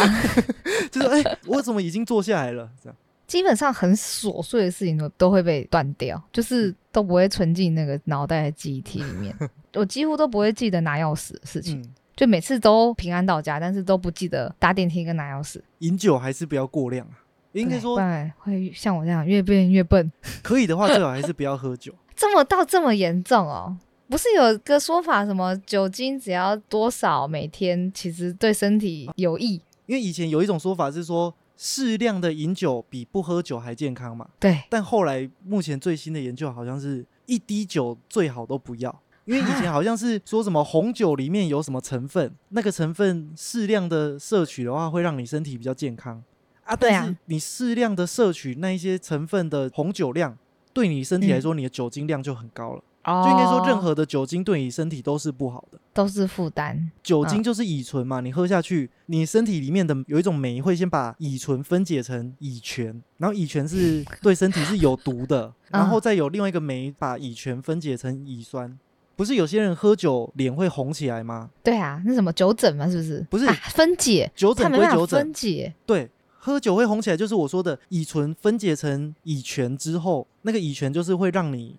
[0.91, 2.71] 就是哎、我怎么已经坐下来了？
[2.83, 2.97] 这样，
[3.29, 9.33] 基本上很琐碎的事情都都会被断掉，就是都不会存进那个脑袋的记忆体里面。
[9.75, 15.61] 我几乎都不会记得拿钥匙的事情，嗯，就每次都平安到家，但是都不记得搭电梯跟拿钥匙。
[15.79, 17.23] 饮酒还是不要过量啊。
[17.53, 20.11] 应该说对会像我这样越变越笨。
[20.43, 21.93] 可以的话，最好还是不要喝酒。
[22.17, 23.77] 这么到这么严重哦？
[24.09, 29.61] 不是有个说法，什么酒精只要多少每天，其实对身体有益？
[29.87, 34.29] 因为以前有一种说法是说，适量的饮酒比不喝酒还健康嘛。
[34.39, 46.23] 对，但后来目前最新的研究好像是一滴酒最好都不要，因为以前好像是说什么红酒里面有什么成分，那个成分适量的摄取的话，会让你身体比较健康
[46.63, 46.77] 啊。
[46.77, 50.39] 对啊你适量的摄取那一些成分的红酒量，
[50.73, 52.83] 对你身体来说，你的酒精量就很高了。
[53.05, 55.79] 哦就应该说，任何的酒精对你身体都是不好的。
[55.93, 56.91] 都是负担。
[57.03, 68.79] 酒精就是乙醇嘛，你喝下去，你身体里面的有一种酶会先把乙醇分解成乙醛，然后乙醛是 对身体是有毒的，然后再有另外一个酶把乙醛分解成乙酸。
[69.17, 71.51] 不是有些人喝酒脸会红起来吗？
[71.65, 73.27] 对啊，那什么酒疹嘛，是不是？
[73.29, 75.75] 不是啊、分解，酒疹归酒疹分，解。
[75.85, 81.75] 对，喝酒会红起来，就是我说的乙醇分解成乙醛之后，那个乙醛就是会让你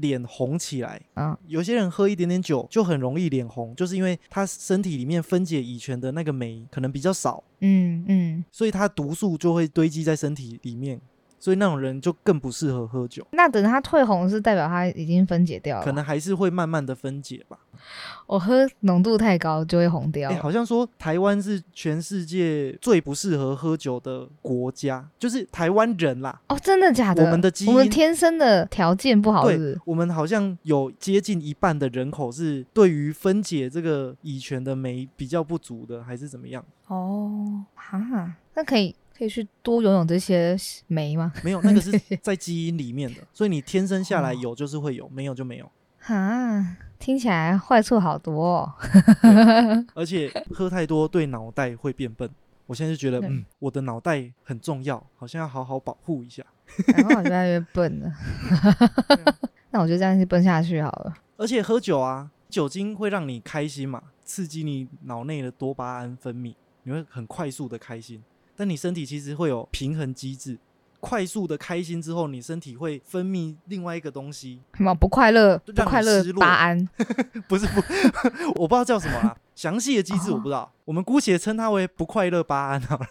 [0.00, 1.00] 脸红起来。
[1.14, 8.44] 啊，有些人喝一点点酒就很容易脸红，就是因为他身体里面分解乙醛的那个酶可能比较少，嗯嗯。
[8.50, 11.00] 所以它毒素就会堆积在身体里面，
[11.46, 15.84] 所以那种人就更不适合喝酒，那等他退红是代表他已经分解掉了。
[15.84, 17.56] 可能还是会慢慢的分解吧。
[18.26, 20.36] 我喝浓度太高就会红掉哎、。
[20.40, 26.36] 好像说台湾是全世界最不适合喝酒的国家，就是台湾人啦。
[26.48, 27.24] 哦，真的假的？
[27.24, 29.78] 我们的基因我们天生的条件不好，对？
[29.84, 36.64] 我们好像有接近一半的人口是对于分解这个乙醛的酶比较不足的，还是怎么样？
[36.88, 40.56] 哦，哈，那可以可以去多游泳这些
[40.86, 41.32] 酶吗？
[41.42, 41.90] 没有，那个是
[42.22, 45.70] 在基因里面的，所以你天生下来哦有就是会有，没有就没有。
[45.98, 48.74] 哈，听起来坏处好多、哦。
[49.94, 52.28] 而且 喝太多对脑袋会变笨。
[52.66, 56.44] 我现在就觉得，嗯，我的脑袋很重要，好像要好好保护一下。
[56.88, 58.12] 然后我越来越笨了。
[59.70, 61.16] 那我就这样子笨下去好了。
[61.36, 68.22] 而且喝酒啊，酒精会让你开心嘛，刺激你脑内的多巴胺分泌，你会很快速的开心。
[68.56, 70.58] 但你身体其实会有平衡机制，
[71.00, 75.58] 快速的开心之后，你身体会分泌另外一个东西，什么不快乐？
[75.58, 76.88] 不快乐巴胺。
[77.46, 77.80] 不是不，
[78.56, 83.06] 我不知道叫什么啦，详细的机制我不知道，我们姑且称它为不快乐巴胺好了。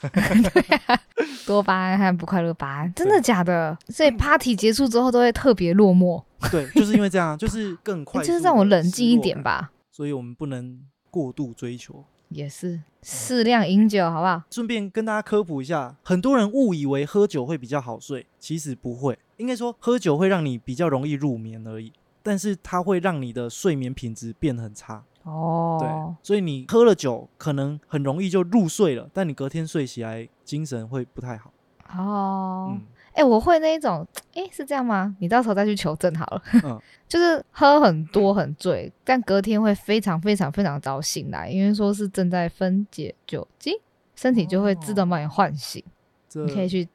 [1.46, 3.78] 多巴胺和不快乐巴胺，真的假的？
[3.88, 9.41] 所以 party 结束之后都会特别落寞，对，就是因为这样，就是更 快速，就是让我冷静一点。
[9.41, 9.72] 吧。
[9.91, 10.82] 所以我们不能
[11.12, 12.04] 过度追求。
[12.36, 14.43] 也是适量饮酒，好不好？
[14.51, 19.17] 顺便跟大家科普一下，很多人误以为喝酒会比较好睡，其实不会。
[19.38, 25.03] 应该说，喝酒会让你比较容易入眠而已，但是它会让你的睡眠品质变很差。
[25.23, 31.53] 哦对，哦，所以你喝了酒，可能很容易就入睡了，但你隔天睡起来精神会不太好。
[31.97, 32.81] 哦，嗯，
[33.16, 34.05] 哎、我会那一种，
[34.36, 35.16] 哎、是这样吗？
[35.20, 36.41] 你到时候再去求证好了。
[36.63, 43.74] 嗯 就是喝很多很醉，但隔天会非常非常非常早醒来，因为说是正在分解酒精，
[44.16, 45.82] 身体就会自动帮你唤醒。
[46.28, 46.88] 这你可以去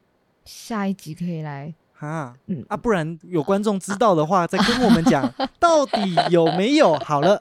[0.45, 6.01] 下一集可以来，哈嗯啊，不然有观众知道的话，再跟我们讲 到底
[6.31, 7.41] 有没有好了，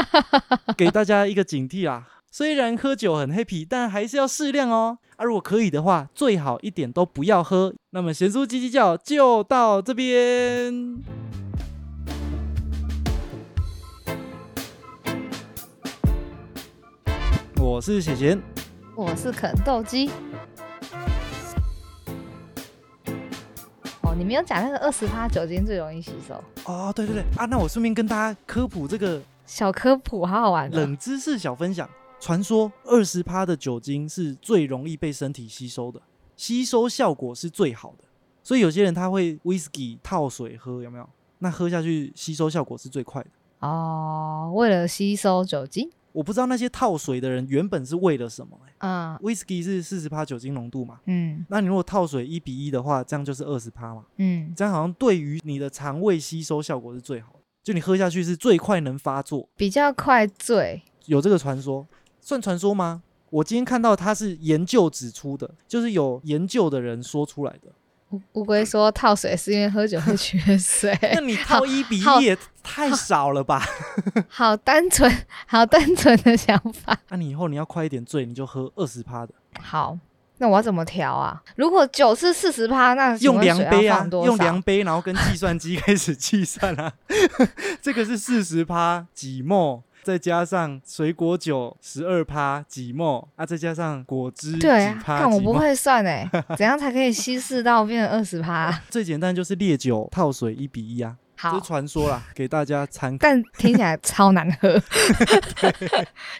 [0.76, 2.06] 给大家一个警惕啊。
[2.38, 4.98] 虽然喝酒很 happy，但还是要适量哦。
[5.16, 7.72] 啊，如果可以的话，最好一点都不要喝。
[7.92, 11.02] 那么贤叔叽叽叫就到这边。
[17.58, 18.42] 我是贤贤，
[18.94, 20.10] 我是肯豆鸡。
[24.02, 26.34] 哦，你没有讲那个二十趴酒精最容易吸收，
[26.66, 30.76] 哦，对对对啊，那我顺便跟大家科普这个小科普好好玩的。
[30.82, 36.00] 冷知识小分享：传说二十趴的酒精是最容易被身体吸收的，
[36.36, 38.04] 吸收效果是最好的。
[38.42, 41.08] 所以有些人他会 whisky 套水喝，有没有？
[41.38, 43.30] 那喝下去吸收效果是最快的。
[43.60, 48.72] 哦，为了吸收酒精，我不知道那些套水的人原本是为了什么、欸。
[48.78, 54.04] 嗯 whisky 是四十趴酒精浓度嘛，嗯那你如果套水一比一的话，这样就是二十趴嘛。
[54.16, 59.48] 嗯，这样好像对于你的肠胃吸收效果是最好的，就你喝下去是最快能发作。
[59.56, 60.82] 比较快醉。
[61.06, 61.86] 有这个传说，
[62.26, 63.04] 算传说吗？
[63.30, 67.68] 我今天看到它是研究指出的，就是有研究的人说出来的。
[68.10, 73.62] 乌乌龟说套水是因为喝酒会缺水， 那你套一比一也太少了吧？
[74.26, 75.08] 好单纯，
[75.46, 76.98] 好单纯的想法。
[77.10, 79.96] 那你以后你要快一点醉，你就喝二十趴的，好，
[80.38, 81.40] 那我要怎么调啊？
[81.54, 86.92] 如果酒是四十趴，那用量杯啊用量杯，然后跟计算机开始计算啊。
[87.80, 94.94] 这个是四十趴几沫，再加上水果酒十二趴几沫啊，再加上果汁对。
[95.02, 98.70] 看我不会算哎， 怎样才可以稀释到变成二十趴？
[98.88, 103.18] 最简单就是烈酒套水一比一啊，这好是，传说啦，给大家参考。
[103.20, 104.80] 但听起来超难喝，